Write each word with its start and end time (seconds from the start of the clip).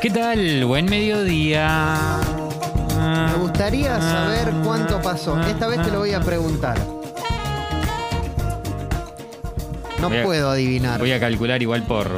¿Qué 0.00 0.10
tal? 0.10 0.64
Buen 0.64 0.84
mediodía. 0.86 2.20
Me 2.96 3.34
gustaría 3.42 4.00
saber 4.00 4.52
cuánto 4.62 5.02
pasó. 5.02 5.40
Esta 5.40 5.66
vez 5.66 5.82
te 5.82 5.90
lo 5.90 5.98
voy 5.98 6.12
a 6.12 6.20
preguntar. 6.20 6.78
No 10.00 10.08
Voy 10.08 10.18
a- 10.18 10.22
puedo 10.24 10.50
adivinar. 10.50 11.00
Voy 11.00 11.10
a 11.10 11.18
calcular 11.18 11.60
igual 11.60 11.82
por. 11.82 12.08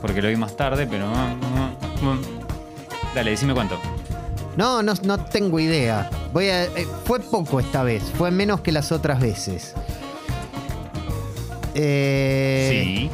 Porque 0.00 0.20
lo 0.20 0.26
vi 0.30 0.34
más 0.34 0.56
tarde, 0.56 0.88
pero. 0.88 1.06
Dale, 3.14 3.30
decime 3.30 3.54
cuánto. 3.54 3.78
No, 4.56 4.82
no, 4.82 4.94
no 5.04 5.18
tengo 5.26 5.60
idea. 5.60 6.10
Voy 6.32 6.46
a, 6.48 6.64
eh, 6.64 6.88
fue 7.04 7.20
poco 7.20 7.60
esta 7.60 7.84
vez. 7.84 8.02
Fue 8.16 8.32
menos 8.32 8.62
que 8.62 8.72
las 8.72 8.90
otras 8.90 9.20
veces. 9.20 9.74
Eh, 11.76 12.68
Sí. 13.06 13.10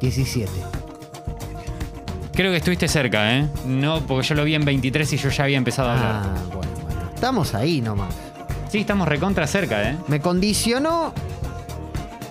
17. 0.00 0.50
Creo 2.34 2.50
que 2.50 2.56
estuviste 2.58 2.88
cerca, 2.88 3.36
¿eh? 3.38 3.46
No, 3.66 4.00
porque 4.00 4.26
yo 4.28 4.34
lo 4.34 4.44
vi 4.44 4.54
en 4.54 4.64
23 4.64 5.12
y 5.12 5.16
yo 5.18 5.28
ya 5.28 5.44
había 5.44 5.58
empezado 5.58 5.90
a 5.90 5.92
hablar. 5.92 6.22
Ah, 6.24 6.42
bueno, 6.54 6.70
bueno. 6.84 7.00
Estamos 7.14 7.54
ahí 7.54 7.80
nomás. 7.80 8.14
Sí, 8.70 8.78
estamos 8.78 9.06
recontra 9.06 9.46
cerca, 9.46 9.90
¿eh? 9.90 9.96
Me 10.08 10.20
condicionó. 10.20 11.12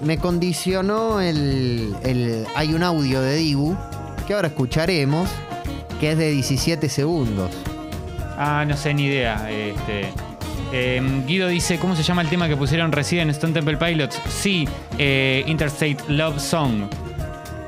Me 0.04 0.18
condicionó 0.18 1.22
el, 1.22 1.96
el- 2.04 2.46
Hay 2.56 2.74
un 2.74 2.82
audio 2.82 3.22
de 3.22 3.36
Dibu 3.36 3.78
que 4.28 4.34
ahora 4.34 4.48
escucharemos. 4.48 5.30
Que 6.00 6.14
es 6.14 6.18
de 6.18 6.32
17 6.32 6.90
segundos. 6.90 7.52
Ah, 8.40 8.66
no 8.68 8.76
sé, 8.76 8.92
ni 8.96 9.06
idea. 9.06 9.48
Este. 9.52 10.10
eh, 10.74 11.24
Guido 11.28 11.48
dice, 11.48 11.78
¿cómo 11.78 11.96
se 11.96 12.02
llama 12.02 12.24
el 12.24 12.28
tema 12.30 12.48
que 12.48 12.58
pusieron 12.58 12.92
recién 12.92 13.22
en 13.22 13.30
Stone 13.30 13.54
Temple 13.54 13.78
Pilots? 13.78 14.20
Sí, 14.28 14.68
eh, 14.98 15.44
Interstate 15.46 15.98
Love 16.08 16.40
Song. 16.42 16.86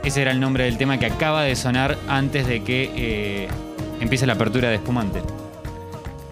Ese 0.03 0.21
era 0.21 0.31
el 0.31 0.39
nombre 0.39 0.65
del 0.65 0.77
tema 0.77 0.97
que 0.99 1.05
acaba 1.05 1.43
de 1.43 1.55
sonar 1.55 1.97
antes 2.09 2.45
de 2.47 2.61
que 2.63 2.91
eh, 2.95 3.47
empiece 4.01 4.25
la 4.25 4.33
apertura 4.33 4.69
de 4.69 4.75
Espumante. 4.75 5.21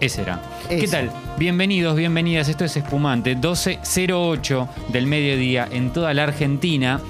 Ese 0.00 0.22
era. 0.22 0.42
¿Qué 0.68 0.86
tal? 0.88 1.10
Bienvenidos, 1.38 1.96
bienvenidas. 1.96 2.48
Esto 2.48 2.64
es 2.64 2.76
Espumante, 2.76 3.36
12.08 3.36 4.68
del 4.88 5.06
mediodía 5.06 5.66
en 5.70 5.92
toda 5.92 6.12
la 6.12 6.24
Argentina. 6.24 7.00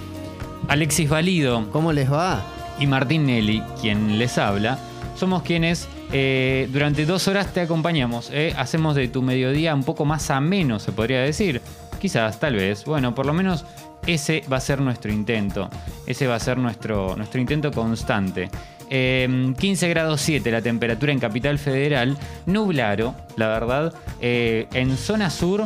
Alexis 0.68 1.08
Valido, 1.08 1.68
¿Cómo 1.72 1.92
les 1.92 2.10
va? 2.12 2.42
y 2.78 2.86
Martín 2.86 3.26
Nelly, 3.26 3.62
quien 3.80 4.18
les 4.18 4.38
habla, 4.38 4.78
somos 5.16 5.42
quienes 5.42 5.88
eh, 6.12 6.68
durante 6.72 7.04
dos 7.06 7.26
horas 7.28 7.52
te 7.52 7.60
acompañamos. 7.60 8.30
eh. 8.32 8.54
Hacemos 8.56 8.94
de 8.94 9.08
tu 9.08 9.22
mediodía 9.22 9.74
un 9.74 9.82
poco 9.82 10.04
más 10.04 10.30
ameno, 10.30 10.78
se 10.78 10.92
podría 10.92 11.20
decir. 11.22 11.60
Quizás, 12.00 12.38
tal 12.40 12.54
vez. 12.56 12.84
Bueno, 12.84 13.14
por 13.14 13.26
lo 13.26 13.32
menos 13.32 13.64
ese 14.06 14.42
va 14.52 14.56
a 14.56 14.60
ser 14.60 14.80
nuestro 14.80 15.12
intento. 15.12 15.68
Ese 16.06 16.26
va 16.26 16.36
a 16.36 16.40
ser 16.40 16.58
nuestro, 16.58 17.14
nuestro 17.16 17.40
intento 17.40 17.70
constante. 17.70 18.50
Eh, 18.94 19.54
15 19.58 19.88
grados 19.88 20.20
7 20.20 20.50
la 20.50 20.60
temperatura 20.60 21.12
en 21.12 21.18
Capital 21.18 21.58
Federal. 21.58 22.16
Nublaro, 22.46 23.14
la 23.36 23.48
verdad. 23.48 23.94
Eh, 24.20 24.66
en 24.74 24.96
zona 24.96 25.30
sur, 25.30 25.64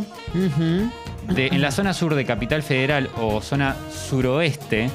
de- 1.34 1.46
en 1.48 1.60
la 1.60 1.70
zona 1.72 1.92
sur 1.92 2.14
de 2.14 2.24
Capital 2.24 2.62
Federal 2.62 3.10
o 3.20 3.40
zona 3.40 3.74
suroeste 3.90 4.90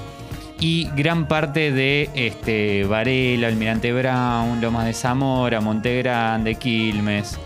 y 0.60 0.88
gran 0.96 1.28
parte 1.28 1.72
de 1.72 2.10
este, 2.14 2.84
Varela, 2.86 3.48
Almirante 3.48 3.92
Brown, 3.92 4.62
Lomas 4.62 4.86
de 4.86 4.94
Zamora, 4.94 5.60
Monte 5.60 5.98
Grande, 5.98 6.56
Quilmes, 6.56 7.38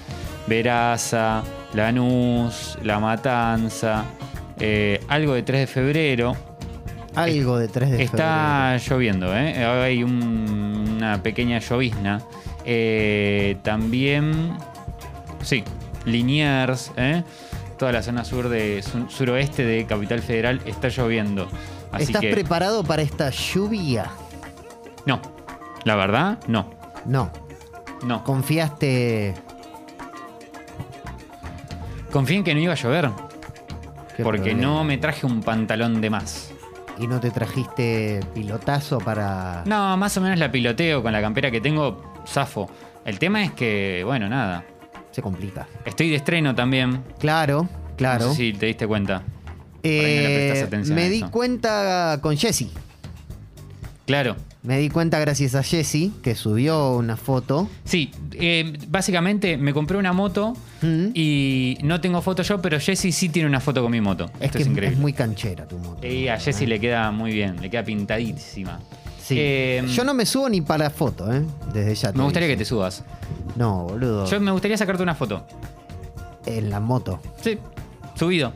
Veraza, 0.47 1.41
Lanús, 1.73 2.77
La 2.83 2.99
Matanza, 2.99 4.03
eh, 4.59 4.99
algo 5.07 5.33
de 5.33 5.43
3 5.43 5.61
de 5.61 5.67
febrero. 5.67 6.35
Algo 7.15 7.57
de 7.57 7.67
3 7.69 7.91
de 7.91 8.03
Está 8.03 8.77
lloviendo, 8.77 9.33
¿eh? 9.35 9.63
hay 9.65 10.03
un- 10.03 10.95
una 10.97 11.23
pequeña 11.23 11.59
llovizna. 11.59 12.21
Eh, 12.65 13.57
también, 13.63 14.57
sí, 15.41 15.63
Liniers, 16.05 16.91
¿eh? 16.97 17.23
toda 17.77 17.91
la 17.93 18.01
zona 18.03 18.25
sur 18.25 18.49
de 18.49 18.81
su- 18.83 19.09
suroeste 19.09 19.63
de 19.65 19.85
Capital 19.85 20.19
Federal 20.21 20.61
está 20.65 20.89
lloviendo. 20.89 21.45
febrero. 21.47 21.65
Así 21.91 22.03
¿Estás 22.05 22.21
que, 22.21 22.31
preparado 22.31 22.83
para 22.83 23.01
esta 23.01 23.29
lluvia? 23.29 24.11
no, 25.05 25.21
la 25.85 25.95
verdad, 25.95 26.39
no, 26.47 26.69
No. 27.05 27.31
no. 28.03 28.23
¿Confiaste? 28.25 29.33
Confío 32.11 32.37
en 32.37 32.43
que 32.43 32.53
no 32.53 32.59
iba 32.61 32.73
a 32.73 32.75
llover, 32.75 33.09
¿Qué 33.09 33.24
porque 34.23 34.51
problema? 34.51 34.61
no 34.61 34.83
me 34.83 34.97
traje 34.97 35.25
un 35.25 35.41
pantalón 35.41 36.01
de 36.01 36.09
más. 36.09 36.51
¿Y 36.97 37.07
no 37.07 37.19
te 37.19 37.31
trajiste 37.31 38.21
pilotazo 38.33 38.99
para.? 38.99 39.63
No, 39.65 39.97
más 39.97 40.15
o 40.17 40.21
menos 40.21 40.39
la 40.39 40.51
piloteo 40.51 41.03
con 41.03 41.11
la 41.11 41.21
campera 41.21 41.51
que 41.51 41.59
tengo, 41.59 42.13
zafo. 42.25 42.69
El 43.03 43.19
tema 43.19 43.43
es 43.43 43.51
que, 43.51 44.03
bueno, 44.05 44.29
nada. 44.29 44.63
Se 45.11 45.21
complica. 45.21 45.67
Estoy 45.85 46.09
de 46.09 46.15
estreno 46.15 46.55
también. 46.55 47.03
Claro, 47.19 47.67
claro. 47.97 48.25
No 48.25 48.31
sé 48.31 48.37
si 48.37 48.53
te 48.53 48.65
diste 48.65 48.87
cuenta. 48.87 49.19
No 49.19 49.23
le 49.83 50.49
Eh, 50.49 50.63
atención 50.63 50.95
me 50.95 51.09
di 51.09 51.21
cuenta 51.21 52.17
con 52.21 52.35
Jesse. 52.35 52.67
Claro. 54.05 54.35
Me 54.65 54.79
di 54.79 54.89
cuenta 54.89 55.19
gracias 55.19 55.53
a 55.55 55.61
Jesse 55.63 56.09
que 56.23 56.33
subió 56.35 56.95
una 56.95 57.17
foto. 57.17 57.69
Sí, 57.83 58.11
eh, 58.33 58.73
básicamente 58.87 59.57
me 59.57 59.73
compré 59.73 59.97
una 59.97 60.11
moto 60.13 60.53
Mm. 60.81 61.07
y 61.13 61.77
no 61.83 62.01
tengo 62.01 62.21
foto 62.21 62.43
yo, 62.43 62.61
pero 62.61 62.79
Jesse 62.79 63.11
sí 63.13 63.29
tiene 63.29 63.47
una 63.47 63.59
foto 63.59 63.81
con 63.81 63.91
mi 63.91 64.01
moto. 64.01 64.25
Es 64.39 64.45
Esto 64.47 64.57
que 64.57 64.57
es 64.63 64.67
es, 64.67 64.71
increíble. 64.71 64.97
muy 64.97 65.13
canchera 65.13 65.67
tu 65.67 65.77
moto. 65.77 66.05
Y 66.05 66.27
a 66.27 66.39
Jesse 66.39 66.61
le 66.67 66.79
queda 66.79 67.11
muy 67.11 67.31
bien, 67.31 67.61
le 67.61 67.69
queda 67.69 67.83
pintadísima. 67.83 68.79
Sí. 69.21 69.35
Eh, 69.37 69.83
Yo 69.87 70.03
no 70.03 70.13
me 70.13 70.25
subo 70.25 70.49
ni 70.49 70.61
para 70.61 70.89
foto, 70.89 71.31
¿eh? 71.33 71.43
Desde 71.73 71.95
ya. 71.95 72.11
Me 72.11 72.23
gustaría 72.23 72.47
que 72.47 72.57
te 72.57 72.65
subas. 72.65 73.03
No, 73.55 73.85
boludo. 73.85 74.25
Yo 74.29 74.39
me 74.39 74.51
gustaría 74.51 74.77
sacarte 74.77 75.01
una 75.01 75.15
foto. 75.15 75.45
En 76.45 76.69
la 76.69 76.79
moto. 76.79 77.19
Sí, 77.41 77.57
subido. 78.15 78.51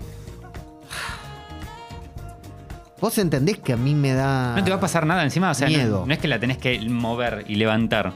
¿Vos 3.02 3.18
entendés 3.18 3.58
que 3.58 3.74
a 3.74 3.78
mí 3.78 3.96
me 3.96 4.14
da. 4.14 4.56
No 4.56 4.64
te 4.64 4.70
va 4.70 4.78
a 4.78 4.80
pasar 4.80 5.06
nada 5.06 5.24
encima, 5.24 5.52
o 5.52 5.54
sea, 5.54 5.68
Miedo. 5.68 6.06
No, 6.06 6.14
es 6.14 6.20
que 6.20 6.28
la 6.28 6.40
tenés 6.40 6.58
que 6.58 6.80
mover 6.90 7.46
y 7.48 7.56
levantar. 7.56 8.14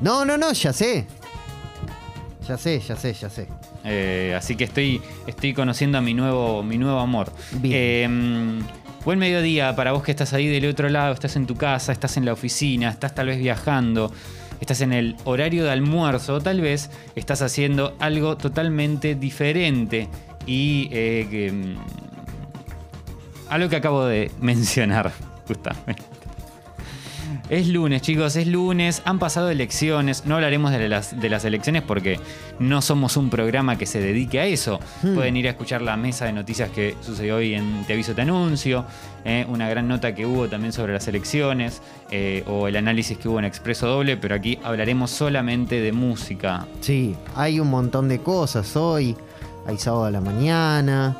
No, 0.00 0.24
no, 0.24 0.36
no, 0.36 0.52
ya 0.52 0.72
sé. 0.72 1.06
Ya 2.46 2.58
sé, 2.58 2.80
ya 2.80 2.96
sé, 2.96 3.14
ya 3.14 3.30
sé. 3.30 3.48
Eh, 3.84 4.34
así 4.36 4.56
que 4.56 4.64
estoy, 4.64 5.00
estoy 5.26 5.54
conociendo 5.54 5.98
a 5.98 6.00
mi 6.00 6.12
nuevo, 6.12 6.62
mi 6.62 6.76
nuevo 6.76 6.98
amor. 6.98 7.32
Bien. 7.52 7.72
Eh, 7.74 8.62
buen 9.04 9.18
mediodía 9.18 9.74
para 9.74 9.92
vos 9.92 10.02
que 10.02 10.10
estás 10.10 10.32
ahí 10.32 10.46
del 10.46 10.68
otro 10.68 10.88
lado, 10.88 11.12
estás 11.12 11.36
en 11.36 11.46
tu 11.46 11.56
casa, 11.56 11.92
estás 11.92 12.16
en 12.16 12.24
la 12.24 12.32
oficina, 12.32 12.88
estás 12.88 13.14
tal 13.14 13.26
vez 13.26 13.38
viajando, 13.38 14.12
estás 14.60 14.80
en 14.80 14.92
el 14.92 15.16
horario 15.24 15.64
de 15.64 15.70
almuerzo, 15.70 16.40
tal 16.40 16.60
vez 16.60 16.90
estás 17.16 17.42
haciendo 17.42 17.96
algo 17.98 18.36
totalmente 18.36 19.14
diferente 19.14 20.08
y 20.46 20.88
eh, 20.92 21.26
que, 21.30 21.52
mm, 21.52 21.76
algo 23.48 23.68
que 23.68 23.76
acabo 23.76 24.04
de 24.04 24.30
mencionar, 24.40 25.12
justamente. 25.46 26.02
Es 27.48 27.68
lunes, 27.68 28.00
chicos, 28.02 28.36
es 28.36 28.46
lunes, 28.46 29.02
han 29.04 29.18
pasado 29.18 29.50
elecciones, 29.50 30.24
no 30.24 30.36
hablaremos 30.36 30.70
de 30.70 30.88
las, 30.88 31.20
de 31.20 31.28
las 31.28 31.44
elecciones 31.44 31.82
porque 31.82 32.18
no 32.58 32.80
somos 32.80 33.16
un 33.16 33.28
programa 33.30 33.76
que 33.76 33.84
se 33.84 34.00
dedique 34.00 34.40
a 34.40 34.46
eso. 34.46 34.80
Hmm. 35.02 35.14
Pueden 35.14 35.36
ir 35.36 35.46
a 35.48 35.50
escuchar 35.50 35.82
la 35.82 35.96
mesa 35.96 36.24
de 36.24 36.32
noticias 36.32 36.70
que 36.70 36.96
sucedió 37.02 37.36
hoy 37.36 37.54
en 37.54 37.84
Te 37.86 37.92
Aviso 37.92 38.14
Te 38.14 38.22
Anuncio, 38.22 38.86
eh, 39.24 39.44
una 39.48 39.68
gran 39.68 39.86
nota 39.86 40.14
que 40.14 40.24
hubo 40.24 40.48
también 40.48 40.72
sobre 40.72 40.94
las 40.94 41.06
elecciones 41.08 41.82
eh, 42.10 42.42
o 42.46 42.68
el 42.68 42.76
análisis 42.76 43.18
que 43.18 43.28
hubo 43.28 43.38
en 43.38 43.44
Expreso 43.44 43.86
Doble, 43.86 44.16
pero 44.16 44.34
aquí 44.34 44.58
hablaremos 44.62 45.10
solamente 45.10 45.80
de 45.80 45.92
música. 45.92 46.66
Sí, 46.80 47.14
hay 47.34 47.60
un 47.60 47.68
montón 47.68 48.08
de 48.08 48.20
cosas 48.20 48.76
hoy. 48.76 49.16
Hay 49.66 49.78
sábado 49.78 50.06
a 50.06 50.10
la 50.10 50.20
mañana. 50.20 51.16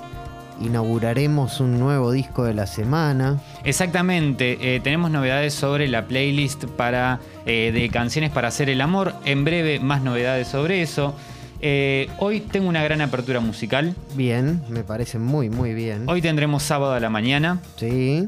Inauguraremos 0.62 1.60
un 1.60 1.78
nuevo 1.78 2.12
disco 2.12 2.44
de 2.44 2.54
la 2.54 2.66
semana. 2.66 3.40
Exactamente, 3.64 4.76
eh, 4.76 4.80
tenemos 4.80 5.10
novedades 5.10 5.54
sobre 5.54 5.88
la 5.88 6.06
playlist 6.06 6.64
para, 6.66 7.20
eh, 7.46 7.70
de 7.74 7.88
canciones 7.90 8.30
para 8.30 8.48
hacer 8.48 8.70
el 8.70 8.80
amor. 8.80 9.14
En 9.24 9.44
breve, 9.44 9.80
más 9.80 10.02
novedades 10.02 10.48
sobre 10.48 10.82
eso. 10.82 11.14
Eh, 11.60 12.08
hoy 12.18 12.40
tengo 12.40 12.68
una 12.68 12.82
gran 12.82 13.00
apertura 13.00 13.40
musical. 13.40 13.94
Bien, 14.14 14.62
me 14.68 14.82
parece 14.84 15.18
muy, 15.18 15.48
muy 15.50 15.74
bien. 15.74 16.04
Hoy 16.08 16.20
tendremos 16.22 16.62
sábado 16.62 16.92
a 16.94 17.00
la 17.00 17.10
mañana. 17.10 17.58
Sí, 17.76 18.26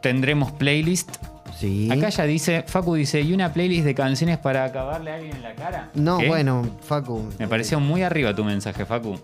Tendremos 0.00 0.52
playlist. 0.52 1.16
sí. 1.58 1.90
Acá 1.90 2.08
ya 2.10 2.24
dice, 2.24 2.62
Facu 2.66 2.94
dice, 2.94 3.20
¿y 3.20 3.32
una 3.32 3.52
playlist 3.52 3.84
de 3.84 3.94
canciones 3.94 4.38
para 4.38 4.64
acabarle 4.64 5.10
a 5.10 5.14
alguien 5.16 5.34
en 5.36 5.42
la 5.42 5.54
cara? 5.54 5.88
No, 5.94 6.18
¿Qué? 6.18 6.28
bueno, 6.28 6.62
Facu. 6.82 7.28
Me 7.38 7.48
pareció 7.48 7.80
muy 7.80 8.02
arriba 8.02 8.32
tu 8.34 8.44
mensaje, 8.44 8.86
Facu. 8.86 9.18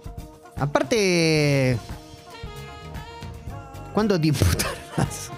Aparte. 0.56 1.79
¿Cuánto 3.93 4.21
tiempo 4.21 4.45
tardas? 4.97 5.31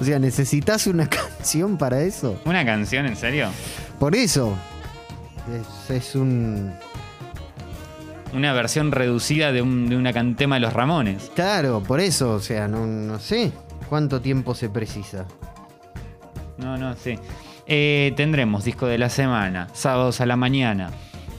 O 0.00 0.04
sea, 0.04 0.18
¿necesitas 0.18 0.86
una 0.86 1.08
canción 1.08 1.76
para 1.76 2.02
eso? 2.02 2.40
¿Una 2.44 2.64
canción, 2.64 3.06
en 3.06 3.16
serio? 3.16 3.48
Por 3.98 4.14
eso. 4.14 4.56
Es, 5.88 5.90
es 5.90 6.14
un. 6.14 6.72
Una 8.32 8.52
versión 8.52 8.92
reducida 8.92 9.52
de, 9.52 9.62
un, 9.62 9.88
de 9.88 9.96
una 9.96 10.12
de 10.12 10.60
los 10.60 10.72
Ramones. 10.72 11.30
Claro, 11.34 11.82
por 11.82 12.00
eso. 12.00 12.32
O 12.32 12.40
sea, 12.40 12.68
no, 12.68 12.86
no 12.86 13.18
sé. 13.18 13.52
¿Cuánto 13.88 14.20
tiempo 14.20 14.54
se 14.54 14.68
precisa? 14.68 15.26
No, 16.58 16.76
no, 16.76 16.94
sí. 16.96 17.18
Eh, 17.66 18.12
tendremos 18.16 18.64
disco 18.64 18.86
de 18.86 18.98
la 18.98 19.08
semana, 19.08 19.68
sábados 19.72 20.20
a 20.20 20.26
la 20.26 20.36
mañana. 20.36 20.90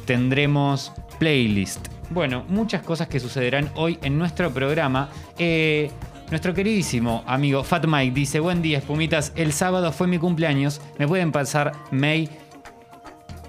Tendremos 0.06 0.92
playlist. 1.20 1.88
Bueno, 2.10 2.46
muchas 2.48 2.82
cosas 2.84 3.08
que 3.08 3.20
sucederán 3.20 3.70
hoy 3.76 4.00
en 4.02 4.18
nuestro 4.18 4.52
programa. 4.52 5.10
Eh, 5.38 5.92
nuestro 6.32 6.54
queridísimo 6.54 7.24
amigo 7.28 7.64
Fat 7.64 7.86
Mike 7.86 8.14
dice: 8.14 8.40
Buen 8.40 8.62
día, 8.62 8.78
espumitas. 8.78 9.34
El 9.36 9.52
sábado 9.54 9.92
fue 9.92 10.08
mi 10.08 10.18
cumpleaños. 10.18 10.80
Me 10.98 11.08
pueden 11.08 11.32
pasar 11.32 11.74
May 11.92 12.30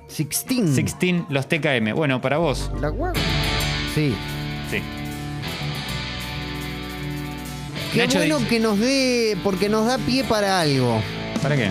16. 0.09 0.75
16 0.75 1.23
los 1.29 1.49
TKM. 1.49 1.93
Bueno, 1.95 2.21
para 2.21 2.39
vos. 2.39 2.71
La 2.81 2.91
hue- 2.91 3.13
Sí. 3.95 4.15
Sí. 4.71 4.79
Qué 7.93 7.99
Nacho 8.01 8.19
bueno 8.19 8.39
dice- 8.39 8.49
que 8.51 8.61
nos 8.61 8.79
dé, 8.79 9.37
porque 9.43 9.69
nos 9.69 9.87
da 9.87 9.99
pie 9.99 10.25
para 10.25 10.61
algo. 10.61 11.01
¿Para 11.43 11.57
qué? 11.57 11.71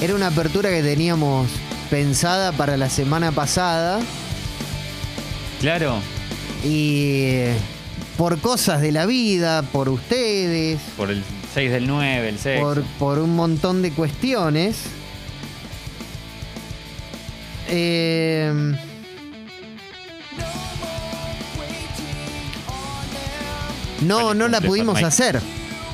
Era 0.00 0.14
una 0.14 0.28
apertura 0.28 0.70
que 0.70 0.82
teníamos 0.82 1.48
pensada 1.90 2.52
para 2.52 2.76
la 2.76 2.88
semana 2.88 3.32
pasada 3.32 4.00
Claro. 5.62 5.94
y 6.64 7.44
por 8.18 8.38
cosas 8.40 8.80
de 8.82 8.92
la 8.92 9.06
vida, 9.06 9.62
por 9.62 9.88
ustedes, 9.88 10.80
Por 10.96 11.10
el 11.10 11.22
6 11.54 11.70
del 11.70 11.86
9, 11.86 12.28
el 12.28 12.38
6. 12.38 12.60
por, 12.60 12.82
por 12.98 13.18
un 13.20 13.34
montón 13.34 13.80
de 13.80 13.90
cuestiones. 13.92 14.76
eh, 17.68 18.52
no, 24.02 24.34
no 24.34 24.48
la 24.48 24.60
pudimos 24.60 25.02
hacer. 25.02 25.40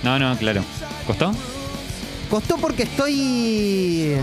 No, 0.03 0.19
no, 0.19 0.37
claro. 0.39 0.65
¿Costó? 1.07 1.33
Costó 2.31 2.57
porque 2.57 2.85
estoy. 2.85 4.17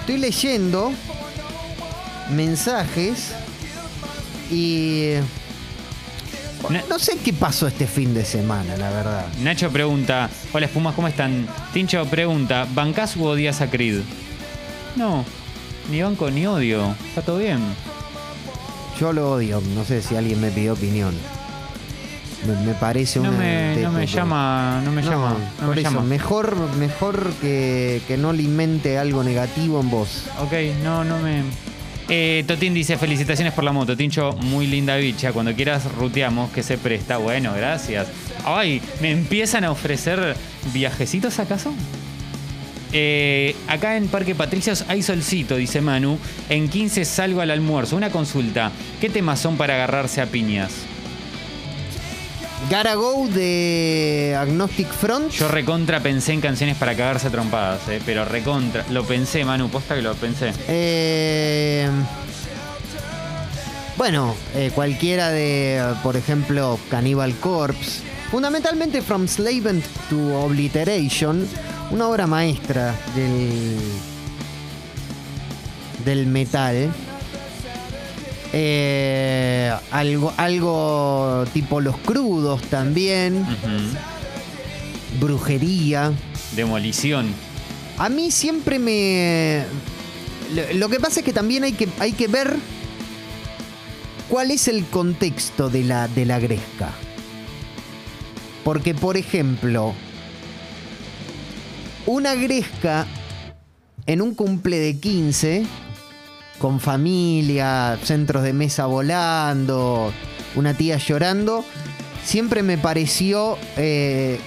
Estoy 0.00 0.18
leyendo 0.18 0.92
mensajes 2.30 3.32
y. 4.50 5.14
No 6.88 6.98
sé 6.98 7.18
qué 7.22 7.34
pasó 7.34 7.66
este 7.66 7.86
fin 7.86 8.14
de 8.14 8.24
semana, 8.24 8.74
la 8.78 8.88
verdad. 8.90 9.26
Nacho 9.42 9.70
pregunta, 9.70 10.30
hola 10.52 10.64
espumas, 10.64 10.94
¿cómo 10.94 11.08
están? 11.08 11.46
Tincho 11.74 12.06
pregunta, 12.06 12.66
¿bancás 12.74 13.16
u 13.16 13.24
odias 13.24 13.60
a 13.60 13.68
Creed? 13.70 14.00
No, 14.96 15.26
ni 15.90 16.00
banco 16.00 16.30
ni 16.30 16.46
odio, 16.46 16.94
está 17.06 17.20
todo 17.20 17.38
bien. 17.38 17.58
Yo 18.98 19.12
lo 19.12 19.32
odio, 19.32 19.60
no 19.74 19.84
sé 19.84 20.00
si 20.00 20.16
alguien 20.16 20.40
me 20.40 20.50
pidió 20.50 20.72
opinión. 20.72 21.14
Me, 22.46 22.54
me 22.66 22.72
parece 22.74 23.20
No 23.20 23.28
una. 23.28 23.38
me, 23.38 23.76
no 23.82 23.92
me 23.92 24.06
llama, 24.06 24.80
no 24.84 24.92
me 24.92 25.02
No, 25.02 25.10
llama, 25.10 25.36
no 25.60 25.66
por 25.66 25.74
me 25.74 25.80
eso, 25.82 25.90
llama. 25.90 26.02
mejor, 26.02 26.56
mejor 26.76 27.32
que, 27.42 28.00
que 28.08 28.16
no 28.16 28.30
alimente 28.30 28.96
algo 28.98 29.22
negativo 29.22 29.80
en 29.80 29.90
vos. 29.90 30.24
Ok, 30.40 30.52
no, 30.82 31.04
no 31.04 31.18
me... 31.18 31.42
Eh, 32.08 32.44
Totín 32.46 32.74
dice, 32.74 32.98
felicitaciones 32.98 33.54
por 33.54 33.64
la 33.64 33.72
moto, 33.72 33.96
Tincho, 33.96 34.32
muy 34.34 34.66
linda 34.66 34.96
bicha, 34.96 35.32
cuando 35.32 35.54
quieras 35.54 35.90
ruteamos, 35.94 36.50
que 36.50 36.62
se 36.62 36.76
presta, 36.76 37.16
bueno, 37.16 37.52
gracias. 37.56 38.08
Ay, 38.44 38.82
¿me 39.00 39.10
empiezan 39.10 39.64
a 39.64 39.70
ofrecer 39.70 40.36
viajecitos 40.72 41.38
acaso? 41.38 41.72
Eh, 42.96 43.56
acá 43.66 43.96
en 43.96 44.06
Parque 44.06 44.36
Patricios 44.36 44.84
hay 44.86 45.02
solcito, 45.02 45.56
dice 45.56 45.80
Manu. 45.80 46.16
En 46.48 46.68
15 46.68 47.04
salgo 47.04 47.40
al 47.40 47.50
almuerzo. 47.50 47.96
Una 47.96 48.10
consulta. 48.10 48.70
¿Qué 49.00 49.10
temas 49.10 49.40
son 49.40 49.56
para 49.56 49.74
agarrarse 49.74 50.20
a 50.20 50.26
piñas? 50.26 50.93
Gotta 52.70 52.94
Go 52.94 53.28
de 53.28 54.36
Agnostic 54.38 54.88
Front. 54.88 55.30
Yo 55.32 55.48
recontra 55.48 56.00
pensé 56.00 56.32
en 56.32 56.40
canciones 56.40 56.76
para 56.76 56.96
cagarse 56.96 57.28
a 57.28 57.30
trompadas, 57.30 57.88
eh, 57.88 58.00
pero 58.04 58.24
recontra. 58.24 58.84
Lo 58.90 59.04
pensé, 59.04 59.44
Manu, 59.44 59.68
posta 59.68 59.94
que 59.94 60.02
lo 60.02 60.14
pensé. 60.14 60.52
Eh, 60.66 61.88
bueno, 63.96 64.34
eh, 64.54 64.70
cualquiera 64.74 65.28
de, 65.30 65.94
por 66.02 66.16
ejemplo, 66.16 66.78
Cannibal 66.90 67.34
Corpse. 67.36 68.02
Fundamentalmente 68.30 69.02
From 69.02 69.28
Slavent 69.28 69.84
to 70.08 70.16
Obliteration. 70.42 71.46
Una 71.90 72.08
obra 72.08 72.26
maestra 72.26 72.94
del, 73.14 73.78
del 76.04 76.26
metal. 76.26 76.90
Eh, 78.56 79.74
algo, 79.90 80.32
algo 80.36 81.44
tipo 81.52 81.80
Los 81.80 81.96
Crudos 81.98 82.62
también. 82.62 83.44
Brujería. 85.18 86.12
Demolición. 86.54 87.34
A 87.98 88.08
mí 88.08 88.30
siempre 88.30 88.78
me. 88.78 89.64
Lo, 90.54 90.72
lo 90.78 90.88
que 90.88 91.00
pasa 91.00 91.18
es 91.18 91.26
que 91.26 91.32
también 91.32 91.64
hay 91.64 91.72
que, 91.72 91.88
hay 91.98 92.12
que 92.12 92.28
ver 92.28 92.56
cuál 94.28 94.52
es 94.52 94.68
el 94.68 94.84
contexto 94.84 95.68
de 95.68 95.82
la, 95.82 96.06
de 96.06 96.24
la 96.24 96.38
gresca. 96.38 96.90
Porque, 98.62 98.94
por 98.94 99.16
ejemplo, 99.16 99.94
una 102.06 102.36
gresca 102.36 103.06
en 104.06 104.22
un 104.22 104.34
cumple 104.34 104.78
de 104.78 104.96
15, 104.98 105.66
con 106.64 106.80
familia, 106.80 107.98
centros 108.04 108.42
de 108.42 108.54
mesa 108.54 108.86
volando, 108.86 110.14
una 110.54 110.72
tía 110.72 110.96
llorando, 110.96 111.62
siempre 112.24 112.62
me 112.62 112.78
pareció 112.78 113.58
eh, 113.76 114.38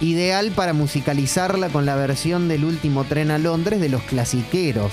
ideal 0.00 0.50
para 0.52 0.72
musicalizarla 0.72 1.68
con 1.68 1.84
la 1.84 1.94
versión 1.94 2.48
del 2.48 2.64
último 2.64 3.04
tren 3.04 3.30
a 3.30 3.36
Londres 3.36 3.82
de 3.82 3.90
los 3.90 4.02
clasiqueros. 4.04 4.92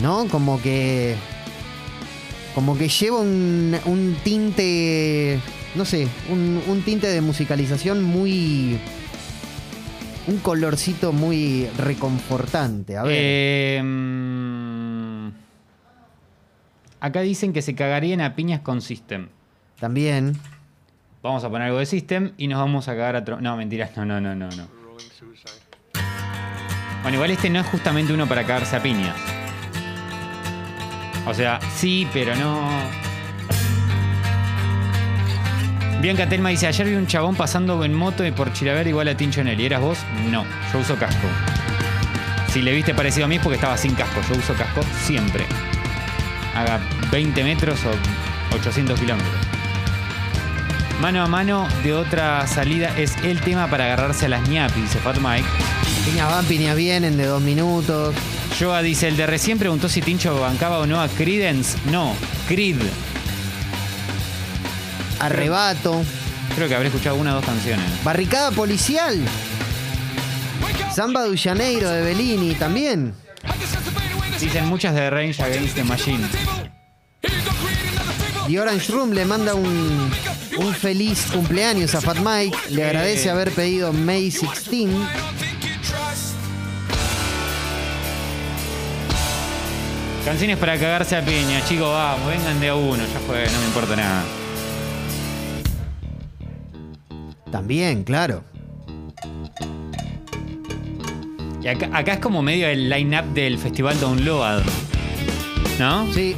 ¿No? 0.00 0.28
Como 0.28 0.62
que. 0.62 1.14
Como 2.54 2.78
que 2.78 2.88
lleva 2.88 3.18
un, 3.18 3.76
un 3.84 4.16
tinte. 4.24 5.40
No 5.74 5.84
sé, 5.84 6.08
un, 6.30 6.62
un 6.66 6.80
tinte 6.80 7.06
de 7.06 7.20
musicalización 7.20 8.02
muy. 8.02 8.78
Un 10.26 10.38
colorcito 10.38 11.12
muy 11.12 11.68
reconfortante. 11.76 12.96
A 12.96 13.02
ver. 13.02 13.14
Eh, 13.14 14.27
acá 17.00 17.20
dicen 17.20 17.52
que 17.52 17.62
se 17.62 17.74
cagarían 17.74 18.20
a 18.20 18.34
piñas 18.34 18.60
con 18.60 18.80
System. 18.80 19.28
También. 19.80 20.36
Vamos 21.22 21.42
a 21.44 21.48
poner 21.50 21.66
algo 21.68 21.78
de 21.78 21.86
System 21.86 22.32
y 22.36 22.46
nos 22.48 22.58
vamos 22.58 22.88
a 22.88 22.92
cagar 22.92 23.16
a 23.16 23.24
tro- 23.24 23.40
No, 23.40 23.56
mentiras, 23.56 23.96
no, 23.96 24.04
no, 24.04 24.20
no, 24.20 24.34
no, 24.34 24.48
no. 24.50 24.68
Bueno, 27.02 27.14
igual 27.16 27.30
este 27.30 27.48
no 27.50 27.60
es 27.60 27.66
justamente 27.66 28.12
uno 28.12 28.26
para 28.26 28.44
cagarse 28.44 28.76
a 28.76 28.82
piñas. 28.82 29.16
O 31.26 31.34
sea, 31.34 31.60
sí, 31.74 32.06
pero 32.12 32.34
no. 32.36 32.68
Bianca 36.00 36.28
Telma 36.28 36.50
dice, 36.50 36.66
ayer 36.66 36.86
vi 36.86 36.94
un 36.94 37.06
chabón 37.06 37.34
pasando 37.34 37.84
en 37.84 37.92
moto 37.94 38.24
y 38.24 38.30
por 38.30 38.52
Chilaver 38.52 38.86
igual 38.86 39.08
a 39.08 39.16
Tincho 39.16 39.42
Nelly. 39.42 39.66
¿Eras 39.66 39.80
vos? 39.80 39.98
No, 40.30 40.44
yo 40.72 40.78
uso 40.78 40.96
casco. 40.96 41.26
Si 42.48 42.62
le 42.62 42.72
viste 42.72 42.94
parecido 42.94 43.26
a 43.26 43.28
mí 43.28 43.36
es 43.36 43.42
porque 43.42 43.56
estaba 43.56 43.76
sin 43.76 43.94
casco. 43.94 44.20
Yo 44.28 44.38
uso 44.38 44.54
casco 44.54 44.80
siempre. 45.02 45.44
Haga 46.58 46.80
20 47.10 47.44
metros 47.44 47.80
o 47.84 48.56
800 48.56 48.98
kilómetros. 48.98 49.32
Mano 51.00 51.22
a 51.22 51.28
mano 51.28 51.68
de 51.84 51.94
otra 51.94 52.44
salida 52.48 52.98
es 52.98 53.16
el 53.22 53.40
tema 53.40 53.68
para 53.68 53.84
agarrarse 53.84 54.26
a 54.26 54.28
las 54.28 54.48
ñapis, 54.48 54.82
dice 54.82 54.98
Fat 54.98 55.18
Mike. 55.18 55.46
Piñas 56.04 56.28
van, 56.28 56.44
piñas 56.46 56.76
vienen 56.76 57.16
de 57.16 57.26
dos 57.26 57.40
minutos. 57.40 58.14
Joa 58.58 58.82
dice, 58.82 59.06
el 59.06 59.16
de 59.16 59.28
recién 59.28 59.58
preguntó 59.58 59.88
si 59.88 60.00
Tincho 60.00 60.40
bancaba 60.40 60.78
o 60.80 60.86
no 60.86 61.00
a 61.00 61.06
Credence. 61.08 61.78
No, 61.92 62.14
Creed. 62.48 62.78
Arrebato. 65.20 66.02
Creo 66.56 66.66
que 66.66 66.74
habré 66.74 66.88
escuchado 66.88 67.14
una 67.14 67.32
o 67.32 67.36
dos 67.36 67.44
canciones. 67.44 67.86
Barricada 68.02 68.50
policial. 68.50 69.20
Samba 70.92 71.22
de 71.22 71.38
Janeiro 71.38 71.88
de 71.90 72.02
Bellini 72.02 72.54
también. 72.54 73.14
Dicen 74.40 74.66
muchas 74.66 74.94
de 74.94 75.10
Range 75.10 75.42
Against 75.42 75.74
the 75.74 75.84
Machine. 75.84 76.26
Y 78.48 78.56
Orange 78.56 78.92
Room 78.92 79.12
le 79.12 79.24
manda 79.24 79.54
un, 79.54 80.10
un 80.58 80.74
feliz 80.74 81.26
cumpleaños 81.32 81.94
a 81.94 82.00
Fat 82.00 82.18
Mike. 82.18 82.56
Le 82.70 82.84
agradece 82.84 83.28
Eh. 83.28 83.30
haber 83.30 83.50
pedido 83.52 83.92
May 83.92 84.30
16. 84.30 84.88
Canciones 90.24 90.58
para 90.58 90.76
cagarse 90.78 91.16
a 91.16 91.24
piña, 91.24 91.64
chicos, 91.66 91.88
vamos, 91.88 92.26
vengan 92.28 92.60
de 92.60 92.68
a 92.68 92.74
uno, 92.74 92.98
ya 92.98 93.18
fue, 93.26 93.46
no 93.50 93.58
me 93.60 93.66
importa 93.66 93.96
nada. 93.96 94.24
También, 97.50 98.04
claro. 98.04 98.44
Y 101.62 101.68
acá, 101.68 101.90
acá 101.92 102.12
es 102.14 102.18
como 102.20 102.42
medio 102.42 102.68
el 102.68 102.88
line-up 102.88 103.24
del 103.34 103.58
festival 103.58 103.98
Download. 104.00 104.62
¿No? 105.78 106.12
Sí. 106.12 106.36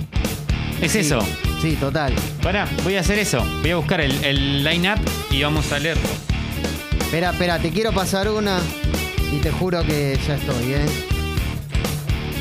Es 0.81 0.93
sí. 0.93 0.99
eso. 1.01 1.21
Sí, 1.61 1.77
total. 1.77 2.15
Pará, 2.43 2.67
voy 2.85 2.97
a 2.97 3.01
hacer 3.01 3.19
eso. 3.19 3.45
Voy 3.61 3.71
a 3.71 3.77
buscar 3.77 4.01
el, 4.01 4.13
el 4.25 4.65
line-up 4.65 4.99
y 5.31 5.43
vamos 5.43 5.71
a 5.73 5.79
leerlo. 5.79 6.09
Espera, 7.01 7.31
espera, 7.31 7.59
te 7.59 7.71
quiero 7.71 7.93
pasar 7.93 8.31
una 8.31 8.61
y 9.33 9.39
te 9.39 9.51
juro 9.51 9.83
que 9.85 10.19
ya 10.27 10.37
estoy, 10.37 10.73
¿eh? 10.73 10.87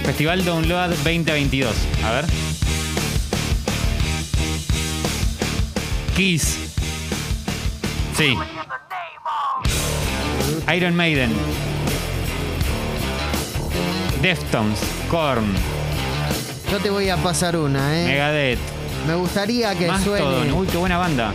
Festival 0.05 0.45
Download 0.45 0.89
2022. 0.89 1.73
A 2.03 2.11
ver. 2.13 2.25
Kiss. 6.15 6.57
Sí. 8.15 8.35
Iron 10.75 10.95
Maiden. 10.95 11.31
Deftones. 14.21 14.79
Korn. 15.09 15.45
Yo 16.71 16.77
te 16.79 16.89
voy 16.89 17.09
a 17.09 17.17
pasar 17.17 17.55
una, 17.55 17.99
¿eh? 17.99 18.05
Megadeth. 18.05 18.59
Me 19.07 19.15
gustaría 19.15 19.73
que 19.75 19.87
Mastodon. 19.87 20.19
suene. 20.19 20.53
Uy, 20.53 20.67
qué 20.67 20.77
buena 20.77 20.97
banda. 20.97 21.33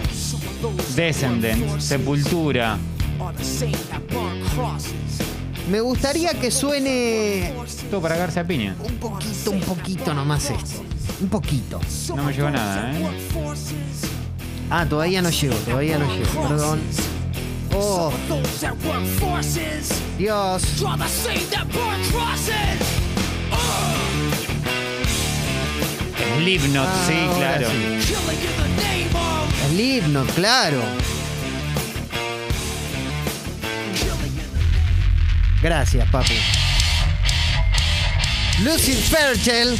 Descendent. 0.94 1.80
Sepultura. 1.80 2.76
Me 5.70 5.80
gustaría 5.80 6.34
que 6.34 6.50
suene 6.50 7.54
Todo 7.90 8.02
para 8.02 8.16
cagarse 8.16 8.40
a 8.40 8.46
piña. 8.46 8.76
un 8.86 8.96
poquito, 8.96 9.50
un 9.50 9.60
poquito 9.60 10.14
nomás 10.14 10.50
esto. 10.50 10.82
Un 11.22 11.28
poquito. 11.28 11.80
No 12.14 12.22
me 12.24 12.32
llegó 12.32 12.50
nada, 12.50 12.92
¿eh? 12.92 13.06
Ah, 14.70 14.84
todavía 14.88 15.22
no 15.22 15.30
llego, 15.30 15.54
todavía 15.56 15.98
no 15.98 16.06
llego, 16.14 16.48
perdón. 16.48 16.80
Oh, 17.76 18.12
Dios. 20.18 20.62
Slipknot, 26.38 26.86
Ah, 26.88 27.04
sí, 27.06 27.14
claro. 27.36 27.68
sí. 27.70 28.14
Slipknot, 29.70 30.30
claro. 30.34 30.82
Gracias, 35.62 36.08
papi. 36.10 36.34
Lucy 38.62 38.92
Fairchild 38.94 39.78